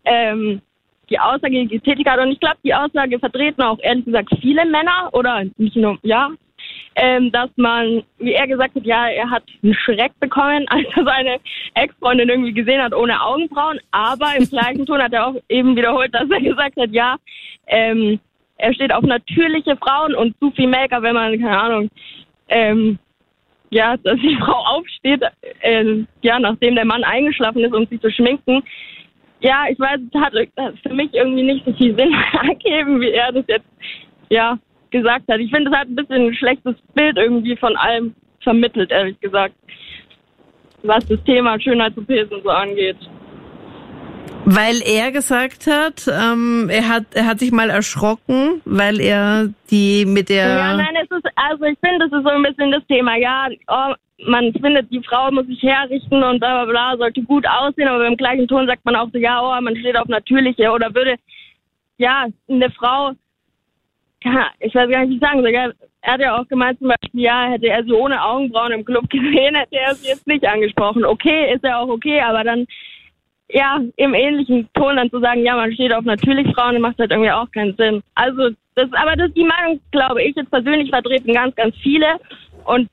ähm, 0.05 0.61
die 1.11 1.19
Aussage 1.19 1.67
getätigt 1.67 2.09
hat 2.09 2.21
und 2.21 2.33
ich 2.33 2.41
glaube, 2.41 2.59
die 2.65 2.75
Aussage 2.75 3.19
vertreten 3.19 3.63
auch 3.63 3.79
ehrlich 3.81 4.05
gesagt 4.05 4.29
viele 4.41 4.65
Männer 4.67 5.09
oder 5.13 5.45
nicht 5.57 5.77
nur, 5.77 5.99
ja, 6.03 6.31
ähm, 7.01 7.31
dass 7.31 7.49
man, 7.57 8.03
wie 8.19 8.33
er 8.33 8.49
gesagt 8.49 8.75
hat, 8.75 8.85
ja, 8.85 9.09
er 9.09 9.31
hat 9.31 9.45
einen 9.63 9.75
Schreck 9.75 10.13
bekommen, 10.19 10.67
als 10.69 10.87
er 10.97 11.05
seine 11.05 11.39
Ex-Freundin 11.75 12.29
irgendwie 12.29 12.53
gesehen 12.53 12.83
hat 12.83 12.93
ohne 12.93 13.23
Augenbrauen. 13.23 13.79
Aber 13.93 14.35
im 14.37 14.45
gleichen 14.45 14.85
Ton 14.85 15.01
hat 15.01 15.13
er 15.13 15.29
auch 15.29 15.35
eben 15.49 15.77
wiederholt, 15.77 16.13
dass 16.13 16.29
er 16.29 16.41
gesagt 16.41 16.77
hat, 16.77 16.91
ja, 16.91 17.17
ähm, 17.69 18.19
er 18.57 18.75
steht 18.75 18.93
auf 18.93 19.05
natürliche 19.05 19.77
Frauen 19.77 20.15
und 20.17 20.37
zu 20.41 20.51
viel 20.51 20.67
Make-up, 20.67 21.03
wenn 21.03 21.15
man, 21.15 21.41
keine 21.41 21.61
Ahnung, 21.61 21.89
ähm, 22.49 22.99
ja, 23.71 23.97
dass 23.99 24.19
die 24.19 24.37
Frau 24.41 24.65
aufsteht, 24.67 25.23
äh, 25.61 26.05
ja, 26.23 26.41
nachdem 26.41 26.75
der 26.75 26.85
Mann 26.85 27.05
eingeschlafen 27.05 27.63
ist, 27.63 27.75
um 27.75 27.87
sich 27.87 28.01
zu 28.01 28.11
schminken. 28.11 28.65
Ja, 29.41 29.67
ich 29.71 29.79
weiß, 29.79 30.01
es 30.13 30.21
hat 30.21 30.33
für 30.83 30.93
mich 30.93 31.15
irgendwie 31.15 31.45
nicht 31.45 31.65
so 31.65 31.73
viel 31.75 31.97
Sinn 31.97 32.13
ergeben, 32.43 33.01
wie 33.01 33.13
er 33.13 33.31
das 33.31 33.45
jetzt, 33.47 33.69
ja, 34.31 34.59
gesagt 34.91 35.25
hat. 35.31 35.39
Ich 35.41 35.51
finde, 35.51 35.71
es 35.71 35.77
hat 35.77 35.89
ein 35.89 35.97
bisschen 35.97 36.27
ein 36.29 36.35
schlechtes 36.35 36.77
Bild 36.95 37.17
irgendwie 37.17 37.57
von 37.57 37.77
allem 37.77 38.15
vermittelt, 38.43 38.91
ehrlich 38.91 39.19
gesagt. 39.21 39.55
Was 40.83 41.05
das 41.07 41.23
Thema 41.25 41.61
Schönheits-OPs 41.61 42.31
und 42.31 42.43
so 42.45 42.51
angeht. 42.51 42.97
Weil 44.45 44.81
er 44.83 45.13
gesagt 45.13 45.67
hat, 45.67 46.09
ähm, 46.09 46.71
er 46.71 46.89
hat, 46.89 47.05
er 47.15 47.27
hat 47.27 47.39
sich 47.39 47.53
mal 47.53 47.69
erschrocken, 47.69 48.63
weil 48.65 49.01
er 49.01 49.49
die 49.71 50.07
mit 50.07 50.31
der 50.31 50.49
Ja, 50.49 50.77
nein, 50.77 50.97
es 51.03 51.11
ist, 51.11 51.27
also 51.37 51.65
ich 51.65 51.79
finde, 51.85 52.09
das 52.09 52.19
ist 52.19 52.25
so 52.25 52.31
ein 52.31 52.43
bisschen 52.43 52.71
das 52.71 52.87
Thema. 52.87 53.17
Ja, 53.17 53.49
oh, 53.67 53.95
man 54.27 54.53
findet, 54.53 54.91
die 54.91 55.03
Frau 55.03 55.31
muss 55.31 55.47
sich 55.47 55.63
herrichten 55.63 56.23
und 56.23 56.41
bla 56.41 56.65
bla 56.65 56.71
bla, 56.71 56.97
sollte 56.97 57.23
gut 57.23 57.47
aussehen, 57.47 57.89
aber 57.89 58.07
im 58.07 58.17
gleichen 58.17 58.49
Ton 58.49 58.67
sagt 58.67 58.85
man 58.85 58.97
auch 58.97 59.09
so, 59.13 59.19
ja, 59.19 59.41
oh, 59.43 59.61
man 59.61 59.77
steht 59.77 59.99
auf 59.99 60.09
natürliche 60.09 60.71
oder 60.71 60.95
würde, 60.95 61.17
ja, 61.99 62.27
eine 62.49 62.71
Frau, 62.71 63.13
ich 64.21 64.75
weiß 64.75 64.91
gar 64.91 65.01
nicht, 65.01 65.11
wie 65.11 65.15
ich 65.15 65.21
sagen 65.21 65.41
soll, 65.41 65.53
er 65.53 66.13
hat 66.13 66.21
ja 66.21 66.39
auch 66.39 66.49
gemeint 66.49 66.79
zum 66.79 66.89
Beispiel, 66.89 67.21
ja, 67.21 67.49
hätte 67.51 67.69
er 67.69 67.85
sie 67.85 67.93
ohne 67.93 68.23
Augenbrauen 68.23 68.73
im 68.73 68.85
Club 68.85 69.09
gesehen, 69.11 69.55
hätte 69.55 69.77
er 69.77 69.95
sie 69.95 70.09
jetzt 70.09 70.27
nicht 70.27 70.47
angesprochen. 70.47 71.05
Okay, 71.05 71.53
ist 71.55 71.65
ja 71.65 71.81
auch 71.81 71.89
okay, 71.89 72.21
aber 72.21 72.45
dann 72.45 72.67
ja, 73.51 73.81
im 73.97 74.15
ähnlichen 74.15 74.69
Ton 74.75 74.97
dann 74.97 75.11
zu 75.11 75.21
sagen, 75.21 75.45
ja, 75.45 75.57
man 75.57 75.73
steht 75.73 75.93
auf 75.95 76.05
natürlich 76.05 76.55
Frauen, 76.55 76.81
macht 76.81 76.99
halt 76.99 77.11
irgendwie 77.11 77.31
auch 77.31 77.51
keinen 77.51 77.75
Sinn. 77.77 78.03
Also, 78.15 78.51
das, 78.75 78.93
aber 78.93 79.17
das, 79.17 79.33
die 79.33 79.45
Meinung, 79.45 79.81
glaube 79.91 80.23
ich, 80.23 80.37
jetzt 80.37 80.51
persönlich 80.51 80.91
vertreten 80.91 81.33
ganz, 81.33 81.55
ganz 81.57 81.75
viele. 81.79 82.19
Und 82.65 82.89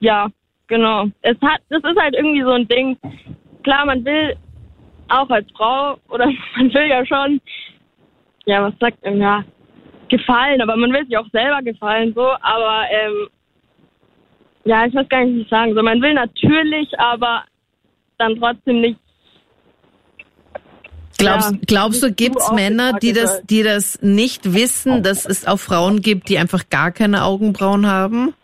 ja, 0.00 0.28
genau. 0.68 1.06
Es 1.20 1.36
hat, 1.42 1.60
das 1.68 1.84
ist 1.84 2.00
halt 2.00 2.14
irgendwie 2.14 2.42
so 2.42 2.52
ein 2.52 2.66
Ding. 2.66 2.96
Klar, 3.62 3.84
man 3.84 4.04
will 4.04 4.36
auch 5.08 5.28
als 5.28 5.46
Frau 5.52 5.98
oder 6.08 6.26
man 6.56 6.72
will 6.72 6.88
ja 6.88 7.04
schon, 7.04 7.40
ja, 8.46 8.62
was 8.62 8.74
sagt, 8.80 8.98
ja, 9.04 9.44
gefallen, 10.10 10.60
aber 10.60 10.76
man 10.76 10.92
will 10.92 11.04
sich 11.06 11.16
auch 11.16 11.28
selber 11.32 11.62
gefallen, 11.62 12.12
so, 12.14 12.22
aber 12.22 12.84
ähm, 12.90 13.28
ja, 14.64 14.86
ich 14.86 14.94
weiß 14.94 15.08
gar 15.08 15.24
nicht, 15.24 15.36
wie 15.36 15.40
ich 15.42 15.48
sagen 15.48 15.74
soll. 15.74 15.82
Man 15.82 16.02
will 16.02 16.14
natürlich, 16.14 16.88
aber 16.98 17.44
dann 18.18 18.38
trotzdem 18.38 18.80
nicht. 18.82 18.98
Glaubst, 21.18 21.52
ja, 21.52 21.58
glaubst 21.66 22.02
du, 22.02 22.12
gibt 22.12 22.36
es 22.36 22.50
Männer, 22.52 22.94
die 22.94 23.12
das, 23.12 23.42
die 23.42 23.62
das 23.62 24.00
nicht 24.00 24.54
wissen, 24.54 25.02
dass 25.02 25.26
es 25.26 25.46
auch 25.46 25.58
Frauen 25.58 26.00
gibt, 26.00 26.28
die 26.28 26.38
einfach 26.38 26.68
gar 26.70 26.92
keine 26.92 27.24
Augenbrauen 27.24 27.86
haben? 27.86 28.34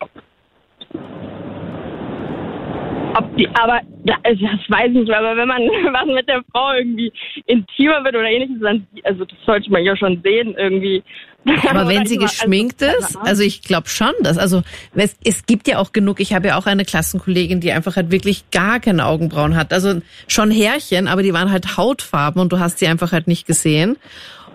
Ob 3.15 3.35
die, 3.35 3.47
aber 3.49 3.81
also 4.23 4.45
das 4.45 4.69
weiß 4.69 4.89
ich 4.89 4.93
nicht, 4.93 5.11
aber 5.11 5.35
wenn 5.35 5.47
man 5.47 5.61
was 5.91 6.05
mit 6.05 6.27
der 6.29 6.43
Frau 6.51 6.73
irgendwie 6.73 7.11
intimer 7.45 8.03
wird 8.03 8.15
oder 8.15 8.29
ähnliches, 8.29 8.57
dann 8.61 8.85
also 9.03 9.25
das 9.25 9.37
sollte 9.45 9.71
man 9.71 9.83
ja 9.83 9.95
schon 9.97 10.21
sehen 10.23 10.53
irgendwie. 10.55 11.03
Aber 11.69 11.87
wenn 11.87 12.05
sie 12.05 12.17
geschminkt 12.17 12.83
also, 12.83 12.97
ist, 12.97 13.17
also 13.17 13.43
ich 13.43 13.61
glaube 13.61 13.87
schon, 13.89 14.13
dass 14.21 14.37
also 14.37 14.63
es, 14.95 15.15
es 15.23 15.45
gibt 15.45 15.67
ja 15.67 15.79
auch 15.79 15.93
genug. 15.93 16.19
Ich 16.19 16.33
habe 16.33 16.47
ja 16.47 16.57
auch 16.57 16.65
eine 16.65 16.85
Klassenkollegin, 16.85 17.59
die 17.59 17.71
einfach 17.71 17.95
halt 17.95 18.11
wirklich 18.11 18.49
gar 18.51 18.79
keine 18.79 19.05
Augenbrauen 19.05 19.55
hat. 19.55 19.71
Also 19.73 20.01
schon 20.27 20.51
Härchen, 20.51 21.07
aber 21.07 21.23
die 21.23 21.33
waren 21.33 21.51
halt 21.51 21.77
Hautfarben 21.77 22.41
und 22.41 22.51
du 22.51 22.59
hast 22.59 22.79
sie 22.79 22.87
einfach 22.87 23.11
halt 23.11 23.27
nicht 23.27 23.47
gesehen. 23.47 23.97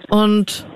Und 0.09 0.67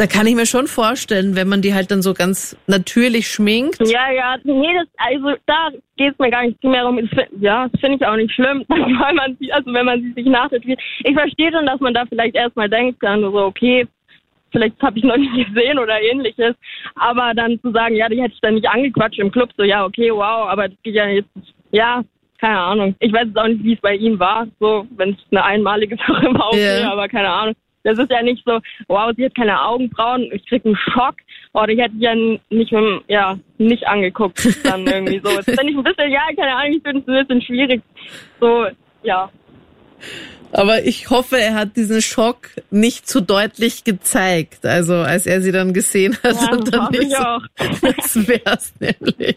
da 0.00 0.06
kann 0.06 0.26
ich 0.26 0.34
mir 0.34 0.46
schon 0.46 0.66
vorstellen, 0.66 1.36
wenn 1.36 1.46
man 1.46 1.60
die 1.60 1.74
halt 1.74 1.90
dann 1.90 2.00
so 2.00 2.14
ganz 2.14 2.56
natürlich 2.66 3.28
schminkt. 3.28 3.80
Ja, 3.86 4.10
ja, 4.10 4.36
nee, 4.44 4.74
das, 4.74 4.88
also 4.96 5.38
da 5.44 5.68
geht 5.98 6.14
es 6.14 6.18
mir 6.18 6.30
gar 6.30 6.42
nicht 6.42 6.64
mehr 6.64 6.86
um. 6.86 6.98
Ja, 7.38 7.68
das 7.68 7.80
finde 7.80 7.96
ich 7.96 8.06
auch 8.06 8.16
nicht 8.16 8.32
schlimm, 8.32 8.64
weil 8.68 9.14
man 9.14 9.36
sie, 9.38 9.52
also 9.52 9.70
wenn 9.74 9.84
man 9.84 10.00
sie 10.00 10.12
sich 10.14 10.24
nachtätowiert. 10.24 10.80
Ich 11.04 11.14
verstehe 11.14 11.52
schon, 11.52 11.66
dass 11.66 11.80
man 11.80 11.92
da 11.92 12.06
vielleicht 12.06 12.34
erstmal 12.34 12.70
denkt, 12.70 13.02
dann 13.02 13.20
so, 13.20 13.34
okay, 13.34 13.86
vielleicht 14.50 14.80
habe 14.82 14.98
ich 14.98 15.04
noch 15.04 15.16
nicht 15.16 15.32
gesehen 15.54 15.78
oder 15.78 16.00
ähnliches. 16.00 16.54
Aber 16.94 17.32
dann 17.34 17.60
zu 17.60 17.70
sagen, 17.72 17.96
ja, 17.96 18.08
die 18.08 18.20
hätte 18.20 18.34
ich 18.34 18.40
dann 18.40 18.54
nicht 18.54 18.68
angequatscht 18.68 19.18
im 19.18 19.30
Club, 19.30 19.50
so 19.56 19.64
ja, 19.64 19.84
okay, 19.84 20.10
wow, 20.12 20.48
aber 20.48 20.68
das 20.68 20.78
geht 20.82 20.94
ja 20.94 21.06
jetzt, 21.06 21.28
ja, 21.72 22.02
keine 22.38 22.58
Ahnung. 22.58 22.94
Ich 23.00 23.12
weiß 23.12 23.26
jetzt 23.26 23.38
auch 23.38 23.48
nicht, 23.48 23.62
wie 23.62 23.74
es 23.74 23.80
bei 23.80 23.94
ihm 23.94 24.18
war, 24.18 24.46
so, 24.58 24.86
wenn 24.96 25.10
es 25.10 25.18
eine 25.30 25.44
einmalige 25.44 25.96
Sache 26.06 26.26
war, 26.34 26.48
okay, 26.48 26.80
yeah. 26.80 26.92
aber 26.92 27.08
keine 27.08 27.30
Ahnung. 27.30 27.54
Das 27.82 27.98
ist 27.98 28.10
ja 28.10 28.22
nicht 28.22 28.42
so, 28.44 28.60
wow, 28.88 29.10
sie 29.16 29.24
hat 29.24 29.34
keine 29.34 29.58
Augenbrauen, 29.62 30.28
ich 30.32 30.44
krieg 30.46 30.64
einen 30.66 30.76
Schock. 30.76 31.14
Oder 31.52 31.70
ich 31.70 31.80
hätte 31.80 31.94
ja 31.98 32.14
nicht 32.14 32.44
mit, 32.50 33.02
ja, 33.08 33.38
nicht 33.58 33.86
angeguckt 33.88 34.38
dann 34.64 34.86
irgendwie 34.86 35.20
so. 35.24 35.34
Das 35.34 35.46
finde 35.46 35.70
ich 35.70 35.76
ein 35.76 35.82
bisschen, 35.82 36.10
ja, 36.10 36.22
keine 36.36 36.54
Ahnung, 36.56 36.74
ich 36.76 36.82
finde 36.82 37.00
es 37.00 37.08
ein 37.08 37.26
bisschen 37.26 37.42
schwierig. 37.42 37.82
So, 38.38 38.66
ja. 39.02 39.30
Aber 40.52 40.84
ich 40.84 41.10
hoffe, 41.10 41.38
er 41.38 41.54
hat 41.54 41.76
diesen 41.76 42.02
Schock 42.02 42.48
nicht 42.70 43.08
zu 43.08 43.20
deutlich 43.20 43.84
gezeigt. 43.84 44.66
Also 44.66 44.94
als 44.94 45.26
er 45.26 45.42
sie 45.42 45.52
dann 45.52 45.72
gesehen 45.72 46.16
hat. 46.22 46.36
Ja, 46.40 46.52
und 46.52 46.74
dann 46.74 46.90
nicht 46.90 47.02
ich 47.04 47.10
so, 47.10 47.16
auch. 47.16 47.42
Das 47.56 48.28
wär's 48.28 48.72
nämlich. 48.80 49.36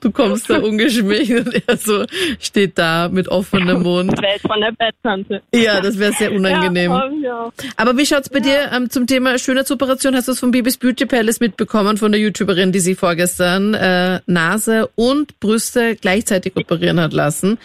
Du 0.00 0.10
kommst 0.10 0.50
da 0.50 0.58
ungeschminkt 0.58 1.30
und 1.30 1.62
er 1.66 1.76
so 1.76 2.04
steht 2.40 2.78
da 2.78 3.08
mit 3.08 3.28
offenem 3.28 3.82
Mund. 3.82 4.10
Welt 4.20 4.40
von 4.42 4.60
der 4.60 4.72
Betttante. 4.72 5.40
Ja, 5.54 5.80
das 5.80 5.98
wäre 5.98 6.12
sehr 6.12 6.32
unangenehm. 6.32 6.90
Ja, 6.90 7.10
ja. 7.22 7.52
Aber 7.76 7.96
wie 7.96 8.04
schaut's 8.04 8.28
bei 8.28 8.40
ja. 8.40 8.44
dir 8.44 8.72
ähm, 8.76 8.90
zum 8.90 9.06
Thema 9.06 9.38
Schönheitsoperation? 9.38 10.14
Hast 10.14 10.28
du 10.28 10.32
es 10.32 10.40
von 10.40 10.50
Bibis 10.50 10.76
Beauty 10.76 11.06
Palace 11.06 11.40
mitbekommen, 11.40 11.96
von 11.96 12.12
der 12.12 12.20
YouTuberin, 12.20 12.72
die 12.72 12.80
sie 12.80 12.94
vorgestern 12.94 13.74
äh, 13.74 14.20
Nase 14.26 14.90
und 14.96 15.38
Brüste 15.40 15.96
gleichzeitig 15.96 16.56
operieren 16.56 17.00
hat 17.00 17.12
lassen? 17.12 17.58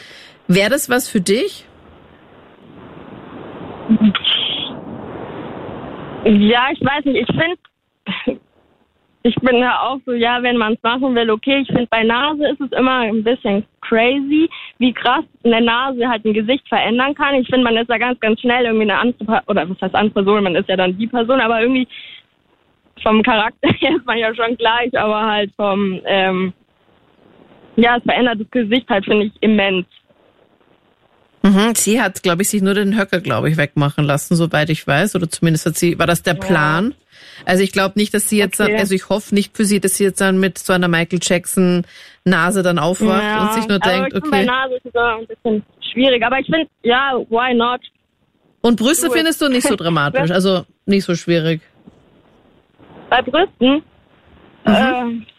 Wäre 0.47 0.69
das 0.69 0.89
was 0.89 1.09
für 1.09 1.19
dich? 1.19 1.65
Ja, 6.25 6.67
ich 6.71 6.81
weiß 6.81 7.05
nicht. 7.05 7.29
Ich 7.29 7.35
finde, 7.35 8.39
ich 9.23 9.35
bin 9.35 9.57
ja 9.57 9.79
auch 9.81 9.99
so, 10.05 10.13
ja, 10.13 10.41
wenn 10.41 10.57
man 10.57 10.73
es 10.73 10.83
machen 10.83 11.15
will, 11.15 11.29
okay. 11.29 11.59
Ich 11.61 11.67
finde, 11.67 11.87
bei 11.89 12.03
Nase 12.03 12.47
ist 12.47 12.61
es 12.61 12.71
immer 12.71 12.99
ein 12.99 13.23
bisschen 13.23 13.65
crazy, 13.81 14.49
wie 14.77 14.93
krass 14.93 15.25
eine 15.43 15.61
Nase 15.61 16.07
halt 16.07 16.25
ein 16.25 16.33
Gesicht 16.33 16.67
verändern 16.67 17.15
kann. 17.15 17.35
Ich 17.35 17.47
finde, 17.47 17.63
man 17.63 17.77
ist 17.77 17.89
ja 17.89 17.97
ganz, 17.97 18.19
ganz 18.19 18.39
schnell 18.41 18.65
irgendwie 18.65 18.89
eine 18.89 18.99
andere, 18.99 19.41
oder 19.47 19.69
was 19.69 19.81
heißt 19.81 19.95
andere 19.95 20.13
Person, 20.23 20.43
man 20.43 20.55
ist 20.55 20.69
ja 20.69 20.75
dann 20.75 20.97
die 20.97 21.07
Person, 21.07 21.39
aber 21.39 21.61
irgendwie 21.61 21.87
vom 23.03 23.21
Charakter 23.23 23.69
her 23.79 23.95
ist 23.95 24.05
man 24.05 24.17
ja 24.17 24.33
schon 24.35 24.57
gleich, 24.57 24.97
aber 24.97 25.25
halt 25.25 25.51
vom, 25.55 25.99
ähm, 26.05 26.53
ja, 27.75 27.97
es 27.97 28.03
verändert 28.03 28.41
das 28.41 28.51
Gesicht 28.51 28.89
halt, 28.89 29.05
finde 29.05 29.27
ich, 29.27 29.33
immens. 29.41 29.85
Mhm, 31.47 31.75
sie 31.75 32.01
hat, 32.01 32.23
glaube 32.23 32.41
ich, 32.41 32.49
sich 32.49 32.61
nur 32.61 32.73
den 32.73 32.97
Höcker, 32.97 33.21
glaube 33.21 33.49
ich, 33.49 33.57
wegmachen 33.57 34.03
lassen, 34.03 34.35
soweit 34.35 34.69
ich 34.69 34.85
weiß. 34.85 35.15
Oder 35.15 35.29
zumindest 35.29 35.65
hat 35.65 35.77
sie, 35.77 35.97
war 35.97 36.07
das 36.07 36.21
der 36.21 36.33
Plan? 36.33 36.89
Ja. 36.89 36.95
Also 37.45 37.63
ich 37.63 37.71
glaube 37.71 37.97
nicht, 37.97 38.13
dass 38.13 38.27
sie 38.27 38.37
jetzt, 38.37 38.59
okay. 38.59 38.75
also 38.75 38.93
ich 38.93 39.09
hoffe 39.09 39.33
nicht 39.33 39.55
für 39.55 39.63
sie, 39.63 39.79
dass 39.79 39.95
sie 39.95 40.03
jetzt 40.03 40.19
dann 40.19 40.39
mit 40.39 40.57
so 40.57 40.73
einer 40.73 40.87
Michael 40.87 41.19
Jackson 41.21 41.85
Nase 42.25 42.63
dann 42.63 42.79
aufwacht 42.79 43.23
ja, 43.23 43.43
und 43.43 43.53
sich 43.53 43.67
nur 43.67 43.79
denkt, 43.79 44.13
okay. 44.13 44.29
Bei 44.29 44.43
Nase 44.43 44.75
ist 44.75 44.85
es 44.85 44.95
ein 44.95 45.27
bisschen 45.27 45.63
schwierig, 45.93 46.23
aber 46.23 46.39
ich 46.39 46.45
finde, 46.47 46.67
ja, 46.83 47.13
why 47.29 47.53
not? 47.53 47.81
Und 48.61 48.77
Brüste 48.77 49.09
findest 49.09 49.41
du 49.41 49.47
nicht 49.47 49.67
so 49.67 49.75
dramatisch, 49.77 50.31
also 50.31 50.65
nicht 50.85 51.05
so 51.05 51.15
schwierig. 51.15 51.61
Bei 53.09 53.21
Brüsten? 53.21 53.83
Mhm. 54.65 54.73
Äh, 54.73 55.36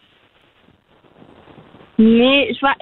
Nee, 2.01 2.45
ich, 2.45 2.63
war, 2.63 2.77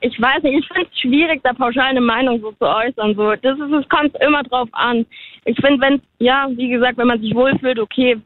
ich 0.00 0.20
weiß 0.20 0.42
nicht, 0.42 0.58
ich 0.58 0.66
finde 0.68 0.86
es 0.92 1.00
schwierig, 1.00 1.40
da 1.42 1.54
pauschal 1.54 1.86
eine 1.86 2.02
Meinung 2.02 2.42
so 2.42 2.52
zu 2.52 2.66
äußern. 2.66 3.14
So. 3.16 3.34
Das 3.36 3.58
ist, 3.58 3.72
es 3.72 3.88
kommt 3.88 4.14
immer 4.20 4.42
drauf 4.42 4.68
an. 4.72 5.06
Ich 5.46 5.56
finde, 5.56 5.80
wenn, 5.80 6.02
ja, 6.18 6.46
wie 6.50 6.68
gesagt, 6.68 6.98
wenn 6.98 7.06
man 7.06 7.22
sich 7.22 7.34
wohlfühlt, 7.34 7.78
okay, 7.78 8.18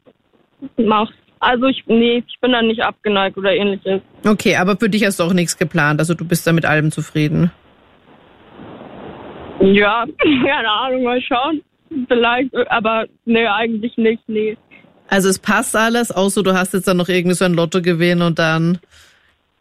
mach's. 0.76 1.14
Also 1.38 1.66
ich, 1.66 1.84
nee, 1.86 2.24
ich 2.26 2.40
bin 2.40 2.50
da 2.50 2.62
nicht 2.62 2.82
abgeneigt 2.82 3.36
oder 3.36 3.52
ähnliches. 3.52 4.00
Okay, 4.26 4.56
aber 4.56 4.76
für 4.76 4.88
dich 4.88 5.04
hast 5.04 5.20
du 5.20 5.24
auch 5.24 5.34
nichts 5.34 5.56
geplant, 5.56 6.00
also 6.00 6.14
du 6.14 6.26
bist 6.26 6.46
da 6.46 6.52
mit 6.52 6.64
allem 6.64 6.90
zufrieden. 6.90 7.52
Ja, 9.60 10.04
keine 10.18 10.68
Ahnung, 10.68 11.04
mal 11.04 11.20
schauen. 11.20 11.62
Vielleicht, 12.08 12.56
aber 12.70 13.04
nee, 13.24 13.46
eigentlich 13.46 13.96
nicht, 13.96 14.22
nee. 14.26 14.56
Also 15.08 15.28
es 15.28 15.38
passt 15.38 15.76
alles, 15.76 16.10
außer 16.10 16.42
du 16.42 16.54
hast 16.54 16.72
jetzt 16.72 16.88
dann 16.88 16.96
noch 16.96 17.08
irgendwie 17.08 17.36
so 17.36 17.44
ein 17.44 17.54
Lottogewinn 17.54 18.22
und 18.22 18.38
dann 18.38 18.78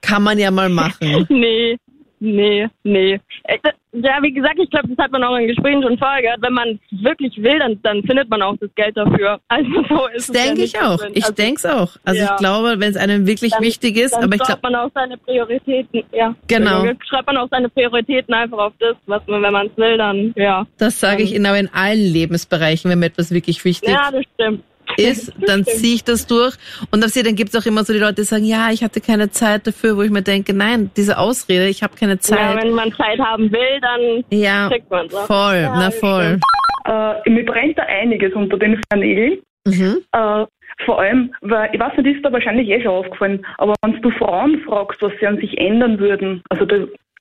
kann 0.03 0.21
man 0.21 0.37
ja 0.37 0.51
mal 0.51 0.69
machen. 0.69 1.25
nee, 1.29 1.77
nee, 2.19 2.67
nee. 2.83 3.19
Äh, 3.45 3.57
ja, 3.93 4.17
wie 4.21 4.33
gesagt, 4.33 4.59
ich 4.61 4.69
glaube, 4.69 4.89
das 4.89 4.97
hat 4.97 5.11
man 5.11 5.23
auch 5.23 5.35
in 5.37 5.47
Gesprächen 5.47 5.81
schon 5.81 5.97
vorher 5.97 6.21
gehört. 6.21 6.41
Wenn 6.41 6.53
man 6.53 6.79
wirklich 6.91 7.35
will, 7.37 7.57
dann, 7.59 7.79
dann 7.83 8.03
findet 8.03 8.29
man 8.29 8.41
auch 8.41 8.55
das 8.59 8.69
Geld 8.75 8.97
dafür. 8.97 9.39
Also 9.47 9.69
so 9.87 10.07
ist 10.07 10.29
das 10.29 10.43
denke 10.43 10.61
ja 10.61 10.65
ich 10.65 10.81
auch. 10.81 10.97
Drin. 10.97 11.11
Ich 11.13 11.23
also, 11.23 11.35
denke 11.35 11.59
es 11.59 11.65
auch. 11.65 11.95
Also 12.03 12.21
ja. 12.21 12.31
ich 12.31 12.37
glaube, 12.37 12.79
wenn 12.79 12.89
es 12.89 12.97
einem 12.97 13.27
wirklich 13.27 13.51
dann, 13.51 13.61
wichtig 13.61 13.97
ist, 13.97 14.15
aber 14.15 14.35
ich 14.35 14.41
glaube, 14.41 14.59
man 14.63 14.75
auch 14.75 14.89
seine 14.93 15.17
Prioritäten. 15.17 16.03
Ja. 16.11 16.35
Genau. 16.47 16.85
Schreibt 17.07 17.27
man 17.27 17.37
auch 17.37 17.47
seine 17.49 17.69
Prioritäten 17.69 18.33
einfach 18.33 18.57
auf 18.57 18.73
das, 18.79 18.95
was 19.05 19.21
man, 19.27 19.41
wenn 19.41 19.53
man 19.53 19.67
es 19.67 19.77
will, 19.77 19.97
dann 19.97 20.33
ja. 20.35 20.65
Das 20.77 20.99
sage 20.99 21.23
ich 21.23 21.33
genau 21.33 21.53
in 21.53 21.69
allen 21.71 21.99
Lebensbereichen, 21.99 22.89
wenn 22.89 22.99
mir 22.99 23.07
etwas 23.07 23.31
wirklich 23.31 23.63
wichtig 23.63 23.89
ist. 23.89 23.95
Ja, 23.95 24.11
das 24.11 24.23
stimmt 24.33 24.63
ist, 24.97 25.33
dann 25.47 25.65
ziehe 25.65 25.95
ich 25.95 26.03
das 26.03 26.27
durch. 26.27 26.55
Und 26.91 27.03
dann 27.03 27.35
gibt 27.35 27.53
es 27.53 27.61
auch 27.61 27.65
immer 27.65 27.83
so 27.83 27.93
die 27.93 27.99
Leute, 27.99 28.15
die 28.15 28.23
sagen, 28.23 28.45
ja, 28.45 28.69
ich 28.71 28.83
hatte 28.83 29.01
keine 29.01 29.31
Zeit 29.31 29.67
dafür, 29.67 29.97
wo 29.97 30.01
ich 30.01 30.11
mir 30.11 30.21
denke, 30.21 30.53
nein, 30.53 30.91
diese 30.95 31.17
Ausrede, 31.17 31.67
ich 31.67 31.83
habe 31.83 31.95
keine 31.95 32.19
Zeit. 32.19 32.39
Ja, 32.39 32.61
wenn 32.61 32.71
man 32.71 32.91
Zeit 32.93 33.19
haben 33.19 33.51
will, 33.51 33.81
dann 33.81 34.23
ja, 34.29 34.69
kriegt 34.69 34.89
man 34.89 35.07
es. 35.07 35.13
Voll, 35.13 35.55
ja, 35.55 35.75
na 35.75 35.91
voll. 35.91 36.39
Äh, 36.85 37.29
mir 37.29 37.45
brennt 37.45 37.77
da 37.77 37.83
einiges 37.83 38.33
unter 38.33 38.57
den 38.57 38.79
Fernägeln. 38.89 39.39
Mhm. 39.65 40.01
Äh, 40.11 40.45
vor 40.85 40.99
allem, 40.99 41.33
weil, 41.41 41.69
ich 41.73 41.79
weiß 41.79 41.97
nicht, 41.97 42.17
ist 42.17 42.25
da 42.25 42.31
wahrscheinlich 42.31 42.67
eh 42.69 42.81
schon 42.81 42.91
aufgefallen, 42.91 43.45
aber 43.57 43.75
wenn 43.81 44.01
du 44.01 44.09
Frauen 44.11 44.61
fragst, 44.65 45.01
was 45.01 45.13
sie 45.19 45.27
an 45.27 45.37
sich 45.37 45.57
ändern 45.57 45.99
würden, 45.99 46.41
also 46.49 46.65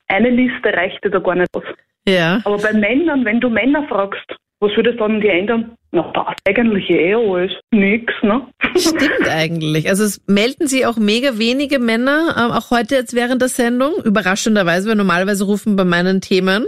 eine 0.09 0.31
Liste 0.31 0.73
reicht 0.73 1.05
dir 1.05 1.11
da 1.11 1.19
gar 1.19 1.35
nicht 1.35 1.49
aus. 1.55 1.64
Ja. 2.07 2.41
Aber 2.45 2.59
bei 2.59 2.73
Männern, 2.73 3.25
wenn 3.25 3.41
du 3.41 3.49
Männer 3.49 3.87
fragst, 3.88 4.37
was 4.62 4.76
würde 4.76 4.95
dann 4.95 5.21
die 5.21 5.26
ändern? 5.26 5.76
Na, 5.90 6.09
das 6.14 6.37
eigentlich 6.47 6.88
eh 6.88 7.14
alles. 7.14 7.50
Nix, 7.73 8.14
ne? 8.23 8.47
Stimmt 8.76 9.28
eigentlich. 9.28 9.88
Also 9.88 10.04
es 10.04 10.23
melden 10.28 10.69
sich 10.69 10.87
auch 10.87 10.97
mega 10.97 11.37
wenige 11.37 11.81
Männer, 11.81 12.37
ähm, 12.38 12.52
auch 12.52 12.71
heute 12.71 12.95
jetzt 12.95 13.12
während 13.12 13.42
der 13.42 13.49
Sendung. 13.49 13.92
Überraschenderweise, 14.04 14.88
weil 14.88 14.95
normalerweise 14.95 15.45
rufen 15.45 15.75
bei 15.75 15.85
meinen 15.85 16.21
Themen, 16.21 16.64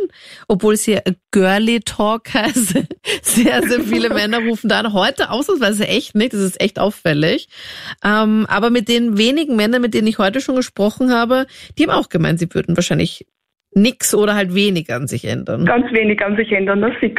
obwohl 0.48 0.74
es 0.74 0.82
hier 0.82 1.04
Girly 1.30 1.80
Talk 1.80 2.34
heißt, 2.34 2.74
sehr, 3.22 3.62
sehr 3.62 3.80
viele 3.80 4.08
Männer 4.12 4.40
rufen 4.40 4.68
da 4.68 4.80
an. 4.80 4.92
Heute 4.92 5.30
ausnahmsweise 5.30 5.86
echt 5.86 6.16
nicht. 6.16 6.32
Das 6.32 6.40
ist 6.40 6.60
echt 6.60 6.80
auffällig. 6.80 7.48
Ähm, 8.04 8.44
aber 8.48 8.70
mit 8.70 8.88
den 8.88 9.16
wenigen 9.16 9.54
Männern, 9.54 9.80
mit 9.80 9.94
denen 9.94 10.08
ich 10.08 10.18
heute 10.18 10.40
schon 10.40 10.56
gesprochen 10.56 11.12
habe, 11.12 11.46
die 11.78 11.84
haben 11.84 11.96
auch 11.96 12.08
gemeint, 12.08 12.40
sie 12.40 12.52
würden 12.52 12.76
wahrscheinlich 12.76 13.24
nix 13.74 14.14
oder 14.14 14.34
halt 14.34 14.54
wenig 14.54 14.92
an 14.92 15.06
sich 15.06 15.24
ändern. 15.24 15.64
Ganz 15.64 15.90
wenig 15.92 16.24
an 16.24 16.36
sich 16.36 16.52
ändern, 16.52 16.82
das 16.82 16.92
siehst 17.00 17.18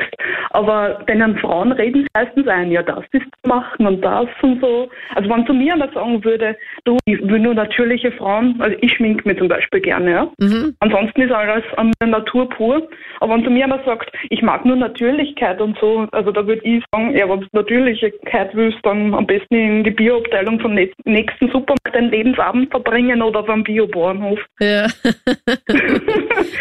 Aber 0.52 1.04
den 1.08 1.38
Frauen 1.38 1.72
reden 1.72 2.04
sie 2.04 2.08
meistens 2.14 2.48
ein, 2.48 2.72
ja, 2.72 2.84
das 2.84 3.04
ist 3.12 3.26
machen 3.46 3.86
und 3.86 4.02
das 4.02 4.28
und 4.42 4.62
so. 4.62 4.90
Also 5.16 5.30
wenn 5.30 5.46
zu 5.46 5.54
mir 5.54 5.74
einer 5.74 5.92
sagen 5.92 6.24
würde, 6.24 6.56
du, 6.86 6.98
ich 7.06 7.22
will 7.22 7.40
nur 7.40 7.54
natürliche 7.54 8.12
Frauen, 8.12 8.56
also 8.60 8.76
ich 8.82 8.94
schmink 8.94 9.26
mir 9.26 9.38
zum 9.38 9.48
Beispiel 9.48 9.82
gerne, 9.82 10.12
ja. 10.12 10.32
Mhm. 10.40 10.76
Ansonsten 10.80 11.22
ist 11.22 11.32
alles 11.32 11.64
an 11.78 11.92
der 12.02 12.08
Natur 12.08 12.50
pur. 12.50 12.88
Aber 13.20 13.36
wenn 13.36 13.44
zu 13.44 13.50
mir 13.50 13.66
einer 13.66 13.84
sagt, 13.86 14.12
ich 14.30 14.42
mag 14.42 14.66
nur 14.66 14.76
Natürlichkeit 14.76 15.62
und 15.62 15.78
so, 15.80 16.08
also 16.12 16.32
da 16.32 16.46
würde 16.46 16.62
ich 16.64 16.84
sagen, 16.92 17.16
ja, 17.16 17.30
wenn 17.30 17.42
du 17.42 17.48
Natürlichkeit 17.54 18.54
willst, 18.54 18.80
dann 18.84 19.14
am 19.14 19.26
besten 19.26 19.56
in 19.56 19.84
die 19.84 19.92
Bioabteilung 19.92 20.60
vom 20.60 20.74
nächsten 20.74 21.50
Supermarkt 21.52 21.96
deinen 21.96 22.12
Lebensabend 22.12 22.70
verbringen 22.72 23.22
oder 23.22 23.42
auf 23.42 23.50
einem 23.50 23.64
Biobauernhof. 23.64 24.40
Ja. 24.60 24.88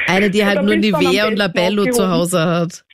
Eine, 0.06 0.30
die 0.30 0.44
halt 0.44 0.62
nur 0.62 0.76
Nivea 0.76 1.26
und 1.28 1.36
Labello 1.36 1.86
zu 1.86 2.08
Hause 2.08 2.44
hat. 2.44 2.84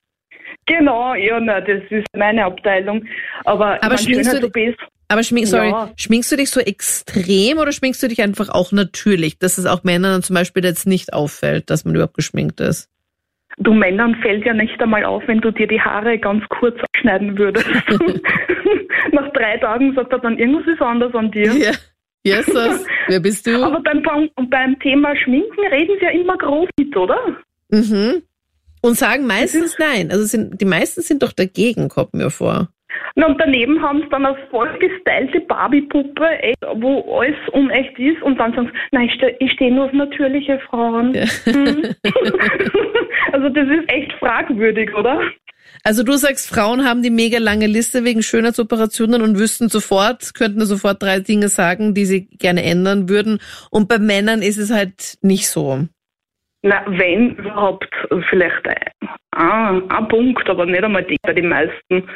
Genau, 0.67 1.15
ja, 1.15 1.41
na, 1.41 1.61
das 1.61 1.83
ist 1.91 2.07
meine 2.17 2.45
Abteilung. 2.45 3.05
Aber, 3.45 3.83
aber 3.83 3.99
schminkst 3.99 4.33
du, 4.33 4.49
dich, 4.49 4.77
aber 5.11 5.25
schmink, 5.25 5.49
sorry, 5.49 5.71
ja. 5.71 5.91
schminkst 5.97 6.31
du 6.31 6.37
dich 6.37 6.51
so 6.51 6.61
extrem 6.61 7.59
oder 7.59 7.73
schminkst 7.73 8.01
du 8.01 8.07
dich 8.07 8.23
einfach 8.23 8.49
auch 8.49 8.71
natürlich, 8.71 9.41
dass 9.41 9.59
es 9.59 9.67
auch 9.67 9.83
Männern 9.83 10.23
zum 10.23 10.35
Beispiel 10.35 10.65
jetzt 10.65 10.87
nicht 10.87 11.13
auffällt, 11.13 11.69
dass 11.69 11.85
man 11.85 11.97
überhaupt 11.97 12.15
geschminkt 12.15 12.61
ist? 12.61 12.89
Du 13.59 13.75
Männern 13.75 14.15
fällt 14.23 14.47
ja 14.47 14.55
nicht 14.55 14.81
einmal 14.81 15.05
auf, 15.05 15.25
wenn 15.27 15.41
du 15.41 15.51
dir 15.51 15.67
die 15.67 15.81
Haare 15.81 16.17
ganz 16.17 16.45
kurz 16.49 16.77
abschneiden 16.81 17.37
würdest. 17.37 17.67
Nach 19.13 19.33
drei 19.33 19.59
Tagen 19.59 19.93
sagt 19.95 20.13
er 20.13 20.21
dann, 20.21 20.39
irgendwas 20.39 20.73
ist 20.73 20.81
anders 20.81 21.13
an 21.15 21.33
dir. 21.33 21.53
Ja. 21.55 21.73
Jesus, 22.23 22.85
wer 23.09 23.21
bist 23.21 23.47
du? 23.47 23.63
Aber 23.65 23.81
beim, 23.81 24.03
beim 24.51 24.79
Thema 24.81 25.17
Schminken 25.17 25.67
reden 25.71 25.97
sie 25.99 26.05
ja 26.05 26.11
immer 26.11 26.37
groß 26.37 26.69
mit, 26.79 26.97
oder? 26.97 27.19
Mhm. 27.71 28.23
Und 28.83 28.99
sagen 28.99 29.27
meistens 29.27 29.77
nein. 29.79 30.11
Also 30.11 30.25
sind, 30.25 30.61
die 30.61 30.67
meisten 30.67 31.03
sind 31.03 31.23
doch 31.23 31.33
dagegen, 31.33 31.89
kommt 31.89 32.15
mir 32.15 32.31
vor. 32.31 32.69
Na, 33.15 33.27
und 33.27 33.41
daneben 33.41 33.81
haben 33.83 34.03
sie 34.03 34.09
dann 34.11 34.27
eine 34.27 34.37
voll 34.51 34.71
gestylte 34.79 35.41
Barbie-Puppe, 35.41 36.55
wo 36.77 37.19
alles 37.19 37.37
unecht 37.53 37.99
ist 37.99 38.23
und 38.23 38.39
dann 38.39 38.55
sagen 38.55 38.71
sie, 38.73 38.79
nein, 38.93 39.09
ich 39.09 39.15
stehe 39.15 39.51
steh 39.51 39.71
nur 39.71 39.87
auf 39.87 39.93
natürliche 39.93 40.59
Frauen. 40.61 41.15
Ja. 41.15 41.25
Hm. 41.45 41.95
also 43.33 43.49
das 43.49 43.69
ist 43.69 43.93
echt 43.93 44.13
fragwürdig, 44.15 44.95
oder? 44.95 45.21
Also 45.85 46.03
du 46.03 46.13
sagst, 46.13 46.49
Frauen 46.49 46.85
haben 46.85 47.03
die 47.03 47.11
mega 47.11 47.39
lange 47.39 47.67
Liste 47.67 48.05
wegen 48.05 48.23
Schönheitsoperationen 48.23 49.23
und 49.23 49.39
wüssten 49.39 49.69
sofort, 49.69 50.35
könnten 50.35 50.65
sofort 50.67 51.03
drei 51.03 51.21
Dinge 51.21 51.49
sagen, 51.49 51.95
die 51.95 52.05
sie 52.05 52.27
gerne 52.27 52.63
ändern 52.63 53.09
würden. 53.09 53.41
Und 53.71 53.89
bei 53.89 53.99
Männern 53.99 54.43
ist 54.43 54.59
es 54.59 54.71
halt 54.71 55.17
nicht 55.23 55.49
so. 55.49 55.87
Na, 56.63 56.85
wenn 56.87 57.37
überhaupt, 57.37 57.89
vielleicht 58.29 58.69
ein, 59.31 59.91
ein 59.91 60.09
Punkt, 60.09 60.49
aber 60.49 60.67
nicht 60.67 60.85
einmal 60.85 61.05
die 61.05 61.17
bei 61.23 61.33
den 61.33 61.49
meisten. 61.49 62.09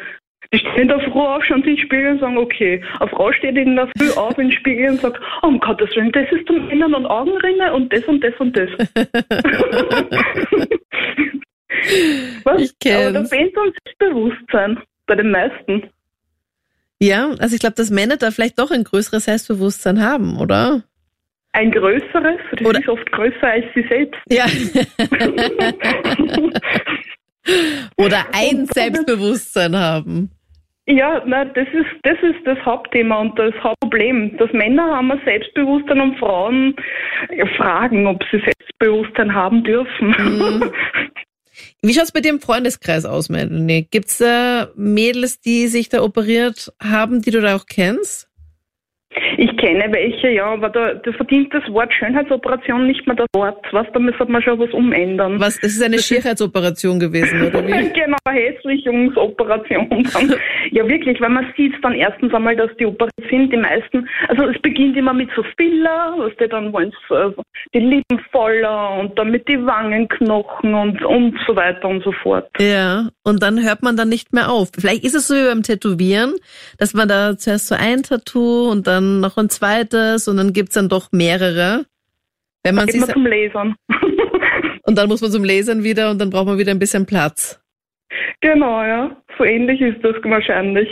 Die 0.54 0.60
stehen 0.60 0.86
der 0.86 1.00
Früh 1.00 1.18
auf, 1.18 1.42
schauen 1.44 1.62
sich 1.62 1.70
in 1.70 1.76
den 1.76 1.84
Spiegel 1.84 2.12
und 2.12 2.20
sagen, 2.20 2.38
okay. 2.38 2.80
Eine 3.00 3.10
Frau 3.10 3.32
steht 3.32 3.56
in 3.56 3.74
der 3.74 3.88
Früh 3.98 4.10
auf 4.10 4.38
in 4.38 4.50
den 4.50 4.56
Spiegel 4.56 4.90
und 4.90 5.00
sagt, 5.00 5.20
oh, 5.42 5.48
um 5.48 5.58
Gottes 5.58 5.90
Willen, 5.96 6.12
das 6.12 6.30
ist 6.30 6.46
zum 6.46 6.68
Männern 6.68 6.94
und 6.94 7.06
Augenringe 7.06 7.72
und 7.72 7.92
das 7.92 8.04
und 8.04 8.22
das 8.22 8.34
und 8.38 8.56
das. 8.56 8.70
Was? 12.44 12.62
Ich 12.62 12.78
kenn's. 12.78 13.16
Aber 13.16 13.18
da 13.18 13.24
fehlt 13.24 13.56
uns 13.56 13.74
Selbstbewusstsein 13.84 14.78
bei 15.06 15.16
den 15.16 15.32
meisten. 15.32 15.90
Ja, 17.00 17.30
also 17.40 17.54
ich 17.54 17.60
glaube, 17.60 17.74
dass 17.74 17.90
Männer 17.90 18.16
da 18.16 18.30
vielleicht 18.30 18.60
doch 18.60 18.70
ein 18.70 18.84
größeres 18.84 19.24
Selbstbewusstsein 19.24 20.00
haben, 20.00 20.38
oder? 20.38 20.84
Ein 21.50 21.72
größeres? 21.72 22.38
Das 22.52 22.64
oder 22.64 22.78
ist 22.78 22.88
oft 22.88 23.10
größer 23.10 23.48
als 23.48 23.64
sie 23.74 23.84
selbst. 23.88 24.20
Ja. 24.28 24.46
oder 27.96 28.24
ein 28.32 28.66
Selbstbewusstsein 28.66 29.76
haben. 29.76 30.30
Ja, 30.86 31.22
na, 31.26 31.46
das 31.46 31.66
ist, 31.72 31.88
das 32.02 32.18
ist 32.22 32.46
das 32.46 32.58
Hauptthema 32.64 33.20
und 33.20 33.38
das 33.38 33.54
Hauptproblem. 33.62 34.36
Dass 34.36 34.52
Männer 34.52 34.96
haben 34.96 35.10
ein 35.12 35.20
Selbstbewusstsein 35.24 36.00
und 36.00 36.18
Frauen 36.18 36.76
fragen, 37.56 38.06
ob 38.06 38.22
sie 38.30 38.38
Selbstbewusstsein 38.38 39.34
haben 39.34 39.64
dürfen. 39.64 40.08
Mhm. 40.08 40.70
Wie 41.82 41.94
schaut's 41.94 42.12
bei 42.12 42.20
dir 42.20 42.30
im 42.30 42.40
Freundeskreis 42.40 43.04
aus, 43.04 43.28
Melanie? 43.28 43.86
Gibt's 43.90 44.18
da 44.18 44.68
Mädels, 44.74 45.40
die 45.40 45.68
sich 45.68 45.88
da 45.88 46.02
operiert 46.02 46.72
haben, 46.82 47.22
die 47.22 47.30
du 47.30 47.40
da 47.40 47.56
auch 47.56 47.66
kennst? 47.66 48.28
Ich 49.36 49.56
kenne 49.56 49.86
welche, 49.90 50.30
ja, 50.30 50.46
aber 50.46 50.68
da, 50.68 50.94
da 50.94 51.12
verdient 51.12 51.52
das 51.52 51.62
Wort 51.72 51.92
Schönheitsoperation 51.92 52.86
nicht 52.86 53.06
mehr 53.06 53.16
das 53.16 53.26
Wort. 53.34 53.64
Was, 53.72 53.86
da 53.92 53.98
müsste 53.98 54.24
man 54.26 54.42
schon 54.42 54.58
was 54.58 54.70
umändern. 54.72 55.40
Was, 55.40 55.58
das 55.60 55.72
ist 55.72 55.82
eine 55.82 55.98
Schönheitsoperation 55.98 56.98
gewesen, 56.98 57.46
oder 57.46 57.66
wie? 57.66 57.72
genau, 57.94 58.16
Hässlichungsoperation. 58.28 59.88
ja, 60.70 60.88
wirklich, 60.88 61.20
weil 61.20 61.30
man 61.30 61.46
sieht 61.56 61.72
dann 61.82 61.94
erstens 61.94 62.32
einmal, 62.34 62.56
dass 62.56 62.70
die 62.78 62.86
operiert 62.86 63.12
sind, 63.30 63.52
die 63.52 63.56
meisten, 63.56 64.08
also 64.28 64.44
es 64.44 64.60
beginnt 64.62 64.96
immer 64.96 65.12
mit 65.12 65.28
so 65.34 65.42
Filler, 65.56 66.14
was 66.18 66.32
die 66.40 66.48
dann 66.48 66.72
wollen 66.72 66.92
äh, 67.10 67.30
die 67.74 67.80
Lippen 67.80 68.20
voller 68.30 68.98
und 68.98 69.18
dann 69.18 69.30
mit 69.30 69.48
die 69.48 69.64
Wangenknochen 69.64 70.74
und, 70.74 71.04
und 71.04 71.38
so 71.46 71.56
weiter 71.56 71.88
und 71.88 72.02
so 72.02 72.12
fort. 72.12 72.48
Ja, 72.60 73.08
und 73.22 73.42
dann 73.42 73.62
hört 73.62 73.82
man 73.82 73.96
dann 73.96 74.08
nicht 74.08 74.32
mehr 74.32 74.50
auf. 74.50 74.70
Vielleicht 74.78 75.04
ist 75.04 75.14
es 75.14 75.28
so 75.28 75.34
wie 75.34 75.46
beim 75.46 75.62
Tätowieren, 75.62 76.34
dass 76.78 76.94
man 76.94 77.08
da 77.08 77.36
zuerst 77.36 77.68
so 77.68 77.74
ein 77.74 78.02
Tattoo 78.02 78.70
und 78.70 78.86
dann 78.86 79.03
noch 79.04 79.36
ein 79.36 79.50
zweites 79.50 80.28
und 80.28 80.36
dann 80.36 80.52
gibt's 80.52 80.74
dann 80.74 80.88
doch 80.88 81.12
mehrere. 81.12 81.86
Wenn 82.62 82.74
man 82.74 82.88
sich 82.88 83.04
zum 83.04 83.26
Lasern. 83.26 83.74
und 84.82 84.96
dann 84.96 85.08
muss 85.08 85.20
man 85.20 85.30
zum 85.30 85.44
Lasern 85.44 85.84
wieder 85.84 86.10
und 86.10 86.20
dann 86.20 86.30
braucht 86.30 86.46
man 86.46 86.58
wieder 86.58 86.70
ein 86.70 86.78
bisschen 86.78 87.06
Platz. 87.06 87.60
Genau, 88.40 88.82
ja. 88.82 89.16
So 89.36 89.44
ähnlich 89.44 89.80
ist 89.80 90.02
das 90.02 90.16
wahrscheinlich. 90.22 90.88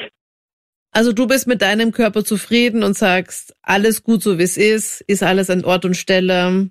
Also 0.91 1.13
du 1.13 1.27
bist 1.27 1.47
mit 1.47 1.63
deinem 1.63 1.93
Körper 1.93 2.23
zufrieden 2.23 2.83
und 2.83 2.97
sagst, 2.97 3.55
alles 3.63 4.03
gut 4.03 4.23
so 4.23 4.39
wie 4.39 4.43
es 4.43 4.59
ist, 4.59 5.01
ist 5.03 5.23
alles 5.23 5.49
an 5.49 5.65
Ort 5.65 5.87
und 5.87 5.97
Stelle 5.97 6.71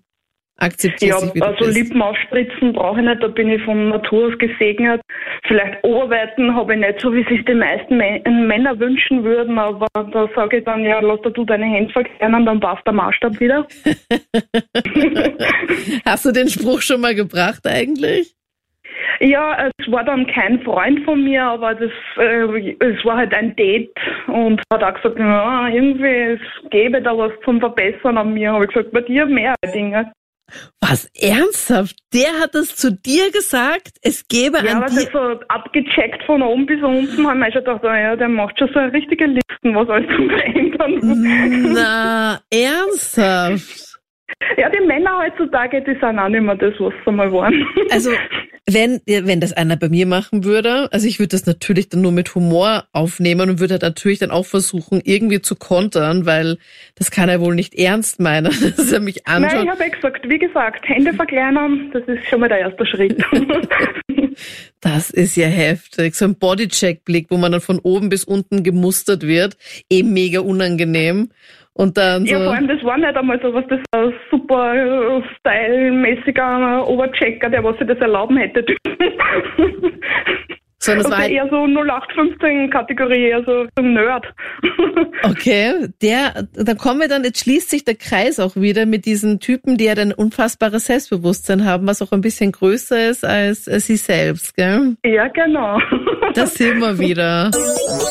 akzeptierst 0.62 1.26
ja, 1.26 1.34
wie 1.34 1.42
also. 1.42 1.66
Lippen 1.66 2.02
aufspritzen 2.02 2.74
brauche 2.74 3.00
ich 3.00 3.06
nicht, 3.06 3.24
da 3.24 3.28
bin 3.28 3.50
ich 3.50 3.62
von 3.64 3.90
Natur 3.90 4.28
aus 4.28 4.38
gesegnet. 4.38 5.02
Vielleicht 5.48 5.84
Oberweiten 5.84 6.56
habe 6.56 6.74
ich 6.74 6.80
nicht 6.80 7.02
so, 7.02 7.12
wie 7.14 7.24
sich 7.24 7.44
die 7.46 7.56
meisten 7.56 7.98
Männer 7.98 8.80
wünschen 8.80 9.24
würden, 9.24 9.58
aber 9.58 9.88
da 9.94 10.30
sage 10.36 10.58
ich 10.58 10.66
dann, 10.66 10.84
ja, 10.84 11.00
lass 11.00 11.22
du 11.22 11.46
deine 11.46 11.66
Hände 11.66 11.92
verkehren, 11.92 12.46
dann 12.46 12.60
passt 12.60 12.86
der 12.86 12.94
Maßstab 12.94 13.40
wieder. 13.40 13.68
Hast 16.06 16.26
du 16.26 16.32
den 16.32 16.50
Spruch 16.50 16.82
schon 16.82 17.02
mal 17.02 17.16
gebracht 17.16 17.66
eigentlich? 17.66 18.36
Ja, 19.20 19.70
es 19.78 19.92
war 19.92 20.04
dann 20.04 20.26
kein 20.28 20.62
Freund 20.62 21.04
von 21.06 21.24
mir, 21.24 21.44
aber 21.44 21.76
das, 21.76 21.92
äh, 22.18 22.76
es 22.80 23.06
war 23.06 23.18
halt 23.18 23.34
ein 23.34 23.56
Date 23.56 23.92
und 24.28 24.62
hat 24.72 24.84
auch 24.84 24.94
gesagt, 24.96 25.20
ja, 25.20 25.68
irgendwie, 25.68 26.34
es 26.34 26.40
gäbe 26.70 27.02
da 27.02 27.18
was 27.18 27.32
zum 27.46 27.60
Verbessern 27.60 28.18
an 28.18 28.34
mir. 28.34 28.52
Habe 28.52 28.66
ich 28.66 28.72
gesagt, 28.72 28.92
bei 28.92 29.02
dir 29.02 29.26
mehr 29.26 29.56
Dinge. 29.74 30.12
Was, 30.82 31.06
ernsthaft? 31.16 31.96
Der 32.14 32.40
hat 32.42 32.56
das 32.56 32.76
zu 32.76 32.92
dir 32.92 33.32
gesagt? 33.32 33.94
Es 34.02 34.28
gäbe 34.28 34.58
ja, 34.58 34.80
an 34.82 34.92
dir... 34.92 35.08
so 35.14 35.40
abgecheckt 35.48 36.24
von 36.26 36.42
oben 36.42 36.66
bis 36.66 36.82
unten, 36.84 37.26
haben 37.26 37.40
wir 37.40 37.52
schon 37.52 37.64
gedacht, 37.64 37.84
ja, 37.84 38.16
der 38.16 38.28
macht 38.28 38.60
schon 38.60 38.70
so 38.74 38.80
eine 38.80 38.92
richtige 38.92 39.26
Listen, 39.28 39.76
was 39.76 39.88
alles 39.90 40.08
zu 40.16 40.28
verändern. 40.28 41.74
Na, 41.74 42.40
ernsthaft? 42.50 43.91
Ja, 44.58 44.70
die 44.70 44.86
Männer 44.86 45.20
heutzutage, 45.20 45.82
die 45.82 45.94
sind 46.00 46.20
auch 46.20 46.30
nicht 46.30 46.42
mehr 46.42 46.56
das, 46.56 46.74
was 46.80 46.94
sie 47.06 47.12
mal 47.12 47.32
waren. 47.32 47.66
Also, 47.90 48.12
wenn, 48.68 49.02
wenn 49.06 49.40
das 49.40 49.54
einer 49.54 49.76
bei 49.76 49.90
mir 49.90 50.06
machen 50.06 50.44
würde, 50.44 50.88
also 50.92 51.08
ich 51.08 51.20
würde 51.20 51.30
das 51.30 51.46
natürlich 51.46 51.90
dann 51.90 52.02
nur 52.02 52.12
mit 52.12 52.36
Humor 52.36 52.86
aufnehmen 52.94 53.50
und 53.50 53.60
würde 53.60 53.80
natürlich 53.82 54.20
dann 54.20 54.32
auch 54.32 54.46
versuchen, 54.46 55.02
irgendwie 55.04 55.42
zu 55.42 55.56
kontern, 55.56 56.26
weil 56.26 56.58
das 56.96 57.12
kann 57.12 57.28
er 57.28 57.42
wohl 57.42 57.56
nicht 57.56 57.76
ernst 57.76 58.20
meinen, 58.20 58.52
dass 58.78 58.92
er 58.92 59.00
mich 59.00 59.28
anschaut. 59.28 59.54
Nein, 59.54 59.64
ich 59.64 59.72
habe 59.72 59.84
ja 59.84 59.90
gesagt, 59.90 60.30
wie 60.30 60.40
gesagt, 60.40 60.88
Hände 60.88 61.14
verkleinern, 61.14 61.90
das 61.92 62.04
ist 62.08 62.26
schon 62.28 62.40
mal 62.40 62.50
der 62.50 62.60
erste 62.60 62.86
Schritt. 62.86 63.22
das 64.82 65.10
ist 65.10 65.36
ja 65.36 65.48
heftig. 65.48 66.16
So 66.16 66.26
ein 66.26 66.36
Bodycheck-Blick, 66.36 67.28
wo 67.30 67.38
man 67.38 67.52
dann 67.52 67.62
von 67.62 67.80
oben 67.80 68.10
bis 68.10 68.24
unten 68.24 68.64
gemustert 68.64 69.24
wird, 69.24 69.58
eben 69.90 70.14
mega 70.14 70.40
unangenehm. 70.40 71.30
Und 71.74 71.98
dann 71.98 72.26
so. 72.26 72.34
Ja, 72.34 72.44
vor 72.44 72.54
allem, 72.54 72.68
das 72.68 72.84
war 72.84 72.98
nicht 72.98 73.16
einmal 73.16 73.40
so 73.42 73.54
was, 73.54 73.66
das 73.68 73.80
war 73.94 74.12
super 74.30 74.76
äh, 74.76 75.22
stylmäßiger 75.40 76.88
Oberchecker, 76.88 77.50
der 77.50 77.64
was 77.64 77.78
sich 77.78 77.88
das 77.88 78.00
erlauben 78.00 78.38
hätte. 78.38 78.66
Sondern 80.84 81.06
es 81.06 81.12
war 81.12 81.20
halt 81.20 81.32
eher 81.32 81.48
so 81.48 81.58
0815-Kategorie, 81.58 83.28
eher 83.28 83.44
so 83.44 83.68
ein 83.76 83.94
Nerd. 83.94 84.26
okay, 85.24 85.90
der, 86.02 86.48
dann 86.54 86.78
kommen 86.80 87.00
wir 87.00 87.08
dann, 87.08 87.24
jetzt 87.24 87.42
schließt 87.42 87.70
sich 87.70 87.86
der 87.86 87.94
Kreis 87.94 88.40
auch 88.40 88.56
wieder 88.56 88.88
mit 88.88 89.06
diesen 89.06 89.40
Typen, 89.40 89.78
die 89.78 89.86
ja 89.86 89.94
ein 89.94 90.12
unfassbares 90.12 90.88
Selbstbewusstsein 90.88 91.66
haben, 91.66 91.86
was 91.86 92.02
auch 92.02 92.12
ein 92.12 92.22
bisschen 92.22 92.52
größer 92.52 93.10
ist 93.10 93.24
als 93.24 93.66
sie 93.66 93.96
selbst, 93.96 94.56
gell? 94.56 94.96
Ja, 95.06 95.28
genau. 95.28 95.80
Das 96.36 96.54
sehen 96.54 96.80
wir 96.80 96.98
wieder. 96.98 97.52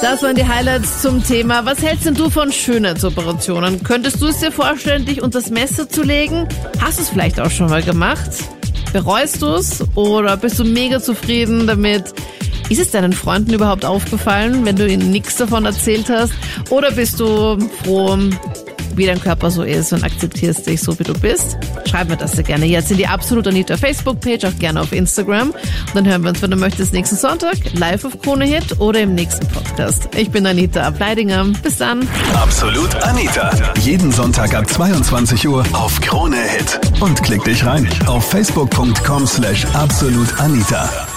Das 0.02 0.22
waren 0.22 0.34
die 0.36 0.46
Highlights 0.46 1.02
zum 1.02 1.24
Thema. 1.24 1.64
Was 1.64 1.82
hältst 1.82 2.06
denn 2.06 2.14
du 2.14 2.28
von 2.28 2.52
Schönheitsoperationen? 2.52 3.82
Könntest 3.82 4.20
du 4.20 4.26
es 4.26 4.40
dir 4.40 4.52
vorstellen, 4.52 5.04
dich 5.04 5.22
unter 5.22 5.40
das 5.40 5.50
Messer 5.50 5.88
zu 5.88 6.02
legen? 6.02 6.46
Hast 6.80 6.98
du 6.98 7.02
es 7.02 7.08
vielleicht 7.10 7.40
auch 7.40 7.50
schon 7.50 7.70
mal 7.70 7.82
gemacht? 7.82 8.30
Bereust 8.92 9.40
du 9.40 9.46
es 9.54 9.82
oder 9.94 10.36
bist 10.36 10.58
du 10.58 10.64
mega 10.64 11.00
zufrieden 11.00 11.66
damit? 11.66 12.12
Ist 12.68 12.80
es 12.80 12.90
deinen 12.90 13.12
Freunden 13.12 13.52
überhaupt 13.52 13.84
aufgefallen, 13.84 14.64
wenn 14.64 14.76
du 14.76 14.86
ihnen 14.86 15.10
nichts 15.10 15.36
davon 15.36 15.64
erzählt 15.64 16.08
hast? 16.08 16.32
Oder 16.70 16.92
bist 16.92 17.18
du 17.18 17.58
froh, 17.82 18.16
wie 18.96 19.06
dein 19.06 19.20
Körper 19.20 19.50
so 19.50 19.62
ist 19.62 19.92
und 19.92 20.04
akzeptierst 20.04 20.66
dich 20.66 20.80
so, 20.80 20.98
wie 20.98 21.04
du 21.04 21.12
bist? 21.14 21.56
Schreib 21.88 22.08
mir 22.08 22.16
das 22.16 22.32
sehr 22.32 22.44
gerne 22.44 22.66
jetzt 22.66 22.90
in 22.90 22.96
die 22.96 23.06
Absolut 23.06 23.46
Anita 23.46 23.76
Facebook-Page, 23.76 24.44
auch 24.44 24.58
gerne 24.58 24.80
auf 24.80 24.92
Instagram. 24.92 25.50
Und 25.50 25.56
dann 25.94 26.06
hören 26.06 26.22
wir 26.22 26.30
uns, 26.30 26.42
wenn 26.42 26.50
du 26.50 26.56
möchtest, 26.56 26.92
nächsten 26.92 27.16
Sonntag 27.16 27.56
live 27.74 28.04
auf 28.04 28.20
Krone 28.20 28.44
Hit 28.44 28.80
oder 28.80 29.00
im 29.00 29.14
nächsten 29.14 29.46
Podcast. 29.48 30.08
Ich 30.16 30.30
bin 30.30 30.46
Anita 30.46 30.82
Ableidinger. 30.82 31.44
Bis 31.62 31.78
dann. 31.78 32.06
Absolut 32.34 32.94
Anita. 33.02 33.50
Jeden 33.80 34.12
Sonntag 34.12 34.54
ab 34.54 34.68
22 34.68 35.48
Uhr 35.48 35.64
auf 35.72 36.00
Krone 36.00 36.36
Hit. 36.36 36.80
Und 37.00 37.22
klick 37.22 37.44
dich 37.44 37.64
rein 37.64 37.88
auf 38.06 38.28
facebook.com 38.30 39.26
slash 39.26 39.66
absolutanita. 39.74 41.09